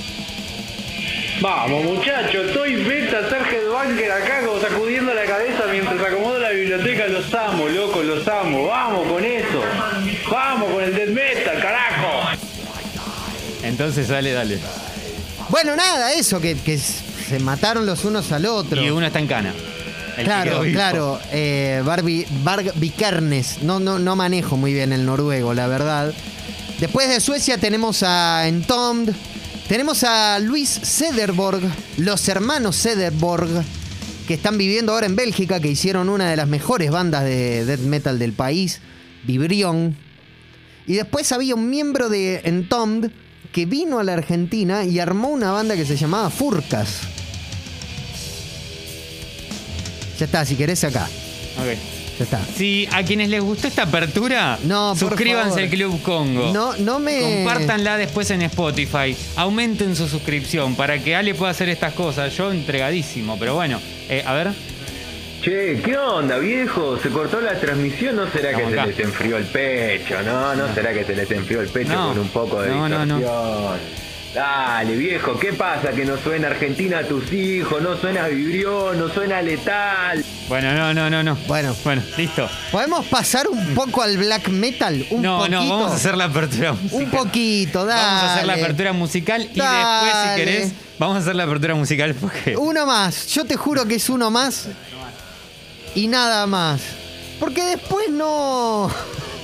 Vamos 1.41 1.83
muchachos, 1.83 2.47
estoy 2.47 2.83
beta 2.83 3.29
Sergio 3.29 3.73
Banker 3.73 4.11
acá 4.11 4.45
como 4.45 4.59
sacudiendo 4.59 5.13
la 5.13 5.25
cabeza 5.25 5.63
mientras 5.69 5.99
acomodo 5.99 6.39
la 6.39 6.49
biblioteca, 6.51 7.07
los 7.07 7.33
amo, 7.33 7.67
loco, 7.67 8.01
los 8.03 8.25
amo, 8.27 8.65
vamos 8.65 9.11
con 9.11 9.23
eso, 9.23 9.61
vamos 10.31 10.71
con 10.71 10.83
el 10.83 10.95
death 10.95 11.09
metal, 11.09 11.61
carajo. 11.61 12.29
Entonces, 13.63 14.07
dale, 14.07 14.31
dale. 14.31 14.59
bueno, 15.49 15.75
nada, 15.75 16.13
eso, 16.13 16.39
que, 16.39 16.55
que 16.55 16.77
se 16.77 17.39
mataron 17.39 17.85
los 17.85 18.05
unos 18.05 18.31
al 18.31 18.45
otro. 18.45 18.81
Y 18.81 18.89
uno 18.89 19.05
está 19.05 19.19
en 19.19 19.27
cana. 19.27 19.53
El 20.17 20.23
Claro, 20.23 20.61
claro. 20.71 21.19
Eh, 21.31 21.81
Barbie, 21.83 22.25
Barbie 22.43 22.91
Kernes. 22.91 23.61
No, 23.61 23.79
no, 23.79 23.99
no 23.99 24.15
manejo 24.15 24.55
muy 24.55 24.73
bien 24.73 24.93
el 24.93 25.05
noruego, 25.05 25.53
la 25.53 25.67
verdad. 25.67 26.13
Después 26.79 27.09
de 27.09 27.19
Suecia 27.19 27.57
tenemos 27.57 28.03
a 28.03 28.47
Entombed. 28.47 29.13
Tenemos 29.67 30.03
a 30.03 30.37
Luis 30.37 30.69
Sederborg, 30.69 31.59
los 31.97 32.29
hermanos 32.29 32.75
Sederborg, 32.75 33.49
que 34.27 34.35
están 34.35 34.59
viviendo 34.59 34.93
ahora 34.93 35.07
en 35.07 35.15
Bélgica, 35.15 35.59
que 35.59 35.69
hicieron 35.69 36.07
una 36.09 36.29
de 36.29 36.35
las 36.35 36.47
mejores 36.47 36.91
bandas 36.91 37.23
de 37.23 37.65
death 37.65 37.79
metal 37.79 38.19
del 38.19 38.33
país, 38.33 38.79
Vibrión. 39.25 39.97
Y 40.85 40.93
después 40.93 41.31
había 41.31 41.55
un 41.55 41.67
miembro 41.67 42.09
de 42.09 42.41
Entombed 42.43 43.09
que 43.51 43.65
vino 43.65 43.97
a 43.97 44.03
la 44.03 44.13
Argentina 44.13 44.83
y 44.83 44.99
armó 44.99 45.29
una 45.29 45.51
banda 45.51 45.75
que 45.75 45.85
se 45.85 45.97
llamaba 45.97 46.29
Furcas. 46.29 46.99
Ya 50.19 50.25
está, 50.25 50.45
si 50.45 50.55
querés 50.55 50.83
acá. 50.83 51.09
Ok. 51.57 51.94
Ya 52.17 52.23
está. 52.23 52.39
Si 52.55 52.87
a 52.91 53.03
quienes 53.03 53.29
les 53.29 53.41
gustó 53.43 53.67
esta 53.67 53.83
apertura, 53.83 54.57
No, 54.63 54.89
por 54.97 55.09
suscríbanse 55.09 55.49
favor. 55.49 55.63
al 55.63 55.69
Club 55.69 56.01
Congo. 56.01 56.53
No, 56.53 56.75
no 56.77 56.99
me. 56.99 57.19
Compártanla 57.19 57.97
después 57.97 58.29
en 58.31 58.41
Spotify. 58.43 59.15
Aumenten 59.35 59.95
su 59.95 60.07
suscripción 60.07 60.75
para 60.75 60.99
que 60.99 61.15
Ale 61.15 61.35
pueda 61.35 61.51
hacer 61.51 61.67
estas 61.69 61.93
cosas. 61.93 62.35
Yo 62.37 62.51
entregadísimo, 62.51 63.37
pero 63.37 63.55
bueno. 63.55 63.81
Eh, 64.09 64.23
a 64.25 64.33
ver. 64.33 64.51
Che, 65.41 65.79
¿qué 65.83 65.97
onda, 65.97 66.37
viejo? 66.39 66.97
¿Se 66.97 67.09
cortó 67.09 67.39
la 67.41 67.59
transmisión? 67.59 68.15
¿No 68.15 68.31
será 68.31 68.55
que 68.55 68.65
se 68.65 68.71
les 68.87 68.99
enfrió 68.99 69.37
el 69.37 69.43
pecho? 69.45 70.15
No, 70.23 70.55
no 70.55 70.73
será 70.73 70.93
que 70.93 71.03
se 71.03 71.15
les 71.15 71.29
enfrió 71.29 71.61
el 71.61 71.67
pecho 71.67 71.93
No. 71.93 72.07
con 72.09 72.19
un 72.19 72.29
poco 72.29 72.61
de 72.61 72.69
No, 72.69 72.89
no, 72.89 73.05
no. 73.05 73.17
distorsión? 73.17 74.05
Dale, 74.35 74.97
viejo, 74.97 75.39
¿qué 75.39 75.53
pasa? 75.53 75.91
Que 75.91 76.03
no 76.03 76.17
suena 76.17 76.47
Argentina 76.49 76.99
a 76.99 77.03
tus 77.03 77.31
hijos, 77.31 77.81
no 77.81 77.95
suena 77.95 78.27
Vibrión, 78.27 78.99
no 78.99 79.07
suena 79.07 79.41
Letal. 79.41 80.25
Bueno, 80.49 80.73
no, 80.73 80.93
no, 80.93 81.09
no, 81.09 81.23
no. 81.23 81.37
Bueno. 81.47 81.73
Bueno, 81.85 82.03
listo. 82.17 82.49
¿Podemos 82.69 83.05
pasar 83.05 83.47
un 83.47 83.73
poco 83.73 84.01
al 84.01 84.17
black 84.17 84.49
metal? 84.49 85.05
Un 85.09 85.21
no, 85.21 85.37
poquito. 85.37 85.61
no, 85.63 85.69
vamos 85.69 85.91
a 85.93 85.95
hacer 85.95 86.17
la 86.17 86.25
apertura 86.25 86.73
musical. 86.73 87.01
Un 87.01 87.09
poquito, 87.11 87.85
dale. 87.85 88.01
Vamos 88.01 88.23
a 88.23 88.33
hacer 88.33 88.45
la 88.45 88.53
apertura 88.55 88.91
musical 88.91 89.41
y 89.41 89.45
después, 89.55 90.13
si 90.21 90.35
querés, 90.35 90.73
vamos 90.99 91.15
a 91.15 91.19
hacer 91.19 91.35
la 91.37 91.43
apertura 91.43 91.75
musical 91.75 92.13
porque. 92.15 92.57
Uno 92.57 92.85
más. 92.85 93.27
Yo 93.27 93.45
te 93.45 93.55
juro 93.55 93.85
que 93.85 93.95
es 93.95 94.09
uno 94.09 94.29
más. 94.31 94.67
Y 95.95 96.09
nada 96.09 96.45
más. 96.45 96.81
Porque 97.39 97.63
después 97.63 98.09
no. 98.09 98.91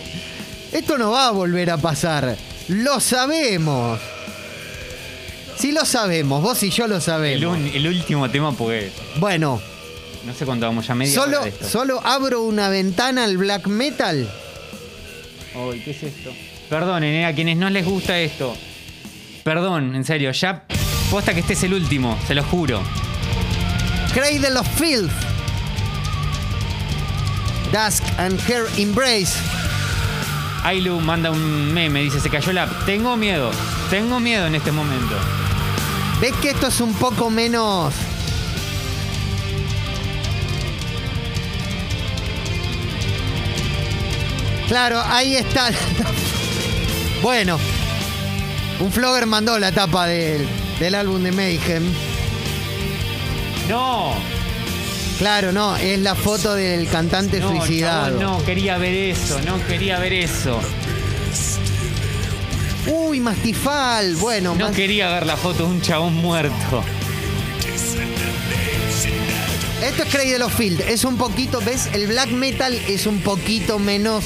Esto 0.73 0.97
no 0.97 1.11
va 1.11 1.27
a 1.27 1.31
volver 1.31 1.69
a 1.69 1.77
pasar. 1.77 2.35
Lo 2.67 2.99
sabemos. 2.99 4.01
Sí 5.61 5.71
lo 5.71 5.85
sabemos, 5.85 6.41
vos 6.41 6.63
y 6.63 6.71
yo 6.71 6.87
lo 6.87 6.95
El, 6.95 7.01
sabemos. 7.01 7.55
un- 7.57 7.67
el 7.67 7.87
último 7.87 8.29
tema, 8.31 8.51
porque 8.51 8.91
Bueno, 9.17 9.61
no 10.25 10.33
sé 10.33 10.43
cuánto 10.45 10.65
vamos 10.65 10.87
ya, 10.87 10.95
media 10.95 11.13
solo, 11.13 11.37
hora 11.37 11.43
de 11.45 11.49
esto. 11.49 11.69
solo 11.69 12.01
abro 12.03 12.41
una 12.41 12.69
ventana 12.69 13.23
al 13.25 13.37
black 13.37 13.67
metal. 13.67 14.27
Ay, 15.55 15.81
¿qué 15.85 15.91
es 15.91 16.01
esto? 16.01 16.31
Perdonen, 16.67 17.13
eh, 17.13 17.25
a 17.27 17.35
quienes 17.35 17.57
no 17.57 17.69
les 17.69 17.85
gusta 17.85 18.17
esto. 18.17 18.55
Perdón, 19.43 19.93
en 19.95 20.03
serio, 20.03 20.31
ya 20.31 20.63
posta 21.11 21.33
que 21.35 21.41
este 21.41 21.53
es 21.53 21.63
el 21.63 21.73
último, 21.75 22.17
se 22.25 22.33
lo 22.33 22.43
juro. 22.43 22.81
Cradle 24.13 24.57
of 24.57 24.67
Filth. 24.79 25.11
Dusk 27.71 28.03
and 28.17 28.39
Her 28.49 28.65
Embrace. 28.77 29.33
Ailu 30.63 30.99
manda 30.99 31.29
un 31.31 31.71
meme, 31.73 32.01
dice, 32.01 32.19
se 32.19 32.29
cayó 32.29 32.51
la. 32.51 32.67
Tengo 32.85 33.15
miedo, 33.15 33.51
tengo 33.89 34.19
miedo 34.19 34.47
en 34.47 34.55
este 34.55 34.71
momento. 34.71 35.15
¿Ves 36.21 36.33
que 36.35 36.51
esto 36.51 36.67
es 36.67 36.79
un 36.79 36.93
poco 36.93 37.31
menos... 37.31 37.93
Claro, 44.67 45.01
ahí 45.03 45.35
está. 45.35 45.71
Bueno, 47.21 47.59
un 48.79 48.91
flogger 48.91 49.25
mandó 49.25 49.59
la 49.59 49.71
tapa 49.71 50.07
del, 50.07 50.47
del 50.79 50.95
álbum 50.95 51.21
de 51.23 51.31
Mayhem. 51.31 51.83
No, 53.67 54.15
Claro, 55.21 55.51
no, 55.51 55.75
es 55.75 55.99
la 55.99 56.15
foto 56.15 56.55
del 56.55 56.87
cantante 56.87 57.39
no, 57.39 57.49
suicidado. 57.49 58.17
chabón, 58.17 58.39
no, 58.39 58.43
quería 58.43 58.79
ver 58.79 58.95
eso, 58.95 59.39
no 59.41 59.63
quería 59.67 59.99
ver 59.99 60.13
eso. 60.13 60.59
Uy, 62.87 63.19
Mastifal. 63.19 64.15
Bueno, 64.15 64.55
No 64.55 64.67
Mas- 64.67 64.75
quería 64.75 65.09
ver 65.09 65.25
la 65.25 65.37
foto 65.37 65.65
de 65.65 65.69
un 65.71 65.81
chabón 65.81 66.15
muerto. 66.15 66.83
esto 69.83 70.03
es 70.03 70.09
Cradle 70.09 70.43
of 70.43 70.55
Field. 70.55 70.81
Es 70.81 71.03
un 71.03 71.17
poquito, 71.17 71.59
¿ves? 71.61 71.89
El 71.93 72.07
black 72.07 72.29
metal 72.31 72.73
es 72.87 73.05
un 73.05 73.19
poquito 73.19 73.79
menos 73.79 74.23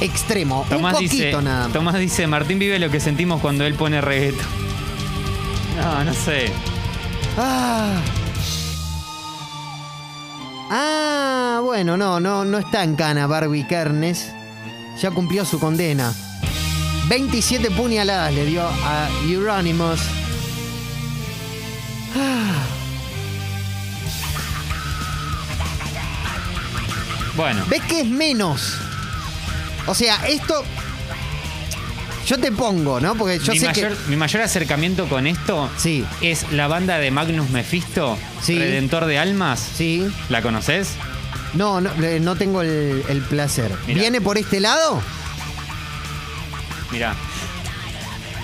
extremo. 0.00 0.64
Tomás 0.68 0.94
un 0.94 1.04
poquito 1.06 1.24
dice, 1.26 1.42
nada 1.42 1.64
más. 1.64 1.72
Tomás 1.72 1.98
dice, 1.98 2.26
Martín 2.26 2.58
vive 2.58 2.78
lo 2.78 2.90
que 2.90 3.00
sentimos 3.00 3.40
cuando 3.40 3.64
él 3.64 3.74
pone 3.74 4.00
reggaeton. 4.00 4.46
No, 5.76 6.04
no 6.04 6.14
sé. 6.14 6.50
Ah. 7.36 8.00
Ah, 10.70 11.60
bueno, 11.62 11.96
no, 11.96 12.18
no, 12.20 12.44
no 12.44 12.58
está 12.58 12.82
en 12.82 12.96
cana 12.96 13.26
Barbie 13.26 13.66
Kernes. 13.66 14.32
Ya 15.00 15.10
cumplió 15.10 15.44
su 15.44 15.58
condena. 15.60 16.12
27 17.08 17.70
puñaladas 17.70 18.32
le 18.34 18.44
dio 18.46 18.62
a 18.66 19.08
Euronymous. 19.28 20.00
Bueno, 27.36 27.64
¿Ves 27.68 27.82
que 27.82 28.00
es 28.00 28.06
menos? 28.06 28.76
O 29.86 29.94
sea, 29.94 30.26
esto. 30.26 30.64
Yo 32.26 32.38
te 32.38 32.50
pongo, 32.50 32.98
¿no? 32.98 33.14
Porque 33.14 33.38
yo 33.38 33.52
mi, 33.52 33.58
sé 33.58 33.66
mayor, 33.66 33.96
que. 33.96 34.08
mi 34.10 34.16
mayor 34.16 34.42
acercamiento 34.42 35.08
con 35.08 35.28
esto 35.28 35.70
Sí, 35.76 36.04
es 36.20 36.50
la 36.50 36.66
banda 36.66 36.98
de 36.98 37.12
Magnus 37.12 37.50
Mephisto, 37.50 38.18
Sí. 38.42 38.58
Redentor 38.58 39.04
de 39.06 39.18
Almas. 39.18 39.60
sí. 39.76 40.08
¿La 40.28 40.42
conoces? 40.42 40.88
No, 41.54 41.80
no, 41.80 41.90
no 42.20 42.36
tengo 42.36 42.62
el, 42.62 43.04
el 43.08 43.20
placer. 43.22 43.70
Mirá. 43.86 44.00
¿Viene 44.00 44.20
por 44.20 44.38
este 44.38 44.58
lado? 44.60 45.00
Mirá. 46.96 47.14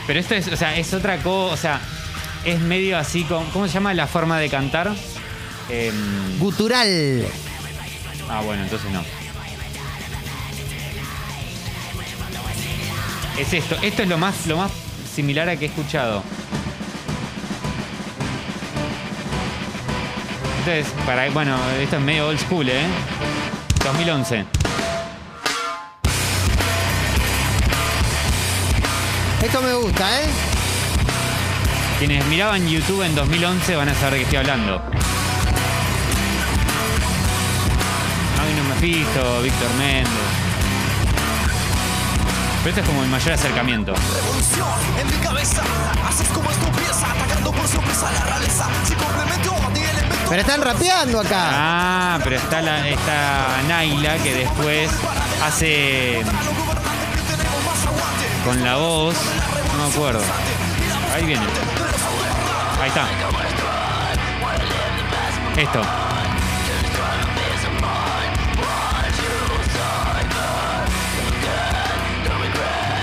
Pero 0.07 0.21
esto 0.21 0.35
es, 0.35 0.47
o 0.49 0.57
sea, 0.59 0.77
es 0.77 0.93
otra 0.93 1.17
cosa, 1.23 1.55
o 1.55 1.57
sea, 1.57 1.81
es 2.45 2.61
medio 2.61 2.99
así 2.99 3.25
con. 3.25 3.47
¿Cómo 3.47 3.67
se 3.67 3.73
llama 3.73 3.95
la 3.95 4.07
forma 4.07 4.39
de 4.39 4.51
cantar? 4.51 4.93
Em, 5.71 6.39
Gutural. 6.39 7.25
ah, 8.29 8.43
bueno, 8.45 8.63
entonces 8.63 8.91
no. 8.91 9.03
Es 13.39 13.55
esto. 13.55 13.75
Esto 13.81 14.03
es 14.03 14.09
lo 14.11 14.19
más, 14.19 14.47
lo 14.47 14.59
más 14.59 14.71
similar 15.15 15.49
a 15.49 15.57
que 15.57 15.65
he 15.65 15.69
escuchado. 15.69 16.23
Entonces, 20.59 20.93
para, 21.07 21.31
bueno, 21.31 21.57
esto 21.81 21.97
es 21.97 22.03
medio 22.03 22.29
old 22.29 22.39
school, 22.39 22.69
¿eh? 22.69 22.85
2011. 23.83 24.62
Esto 29.43 29.61
me 29.61 29.75
gusta, 29.75 30.23
¿eh? 30.23 30.27
Quienes 31.99 32.25
miraban 32.27 32.65
YouTube 32.69 33.03
en 33.03 33.13
2011 33.17 33.75
van 33.75 33.89
a 33.89 33.95
saber 33.95 34.13
de 34.13 34.19
qué 34.19 34.23
estoy 34.23 34.39
hablando. 34.39 34.81
Magnus 38.39 38.69
Mephisto, 38.69 39.43
Víctor 39.43 39.69
Méndez. 39.79 40.09
Pero 42.63 42.69
este 42.69 42.81
es 42.83 42.87
como 42.87 43.03
el 43.03 43.09
mayor 43.09 43.33
acercamiento. 43.33 43.93
revolución 43.95 44.69
en 45.01 45.07
mi 45.09 45.25
cabeza. 45.25 45.63
Así 46.09 46.23
es 46.23 46.29
como 46.29 46.49
esto 46.49 46.67
empieza, 46.69 47.11
atacando 47.11 47.51
por 47.51 47.67
sorpresa 47.67 48.09
a 48.09 48.13
la 48.13 48.25
realeza. 48.25 48.69
Si 48.85 48.95
complemento 48.95 49.57
ni 49.75 49.81
elemento. 49.81 50.17
Pero 50.29 50.41
están 50.41 50.63
rapeando 50.63 51.19
acá. 51.19 51.49
Ah, 51.51 52.21
pero 52.23 52.37
está, 52.37 52.63
la, 52.63 52.89
está 52.89 53.61
Naila 53.67 54.19
que 54.19 54.35
después 54.35 54.89
hace 55.45 56.23
con 58.45 58.63
la 58.65 58.77
voz, 58.77 59.15
no 59.77 59.87
me 59.89 59.93
acuerdo. 59.95 60.23
Ahí 61.15 61.25
viene. 61.25 61.45
Ahí 62.81 62.89
está. 62.89 63.07
Esto. 65.61 65.81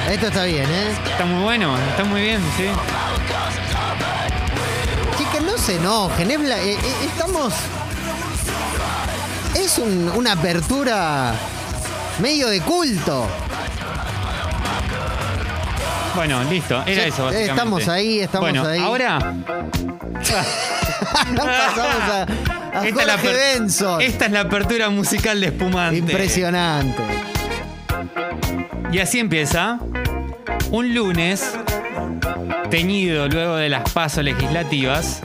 Esto 0.10 0.28
está 0.28 0.44
bien, 0.46 0.66
¿eh? 0.70 0.92
Está 1.12 1.26
muy 1.26 1.44
bueno, 1.44 1.78
está 1.78 2.04
muy 2.04 2.22
bien, 2.22 2.42
sí. 2.58 2.66
Que 5.32 5.42
no 5.42 5.58
se 5.60 5.76
enojen. 5.76 6.32
es 6.32 6.40
eh, 6.40 6.74
eh, 6.74 6.80
estamos. 7.06 7.54
Es 9.54 9.78
un- 9.78 10.12
una 10.16 10.32
apertura 10.32 11.34
medio 12.20 12.48
de 12.48 12.62
culto. 12.62 13.28
Bueno, 16.16 16.44
listo, 16.46 16.84
era 16.86 17.06
eso. 17.06 17.26
básicamente. 17.26 17.52
estamos 17.52 17.88
ahí, 17.88 18.20
estamos 18.20 18.50
bueno, 18.50 18.68
ahí. 18.68 18.80
Ahora, 18.80 19.20
Pasamos 21.36 22.04
a, 22.10 22.26
a 22.74 22.88
esta 22.88 23.02
es, 23.02 23.08
la 23.08 23.16
esta 24.04 24.26
es 24.26 24.32
la 24.32 24.42
apertura 24.42 24.90
musical 24.90 25.40
de 25.40 25.48
Espumante. 25.48 25.98
Impresionante. 25.98 27.04
Y 28.92 29.00
así 29.00 29.20
empieza 29.20 29.80
un 30.72 30.94
lunes 30.94 31.54
teñido 32.70 33.28
luego 33.28 33.56
de 33.56 33.70
las 33.70 33.90
pasos 33.92 34.24
legislativas. 34.24 35.22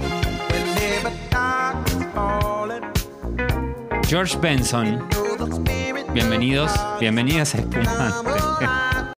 George 4.06 4.36
Benson. 4.38 5.08
Bienvenidos, 6.12 6.70
bienvenidas 7.00 7.54
a 7.54 7.58
Espumante. 7.58 8.33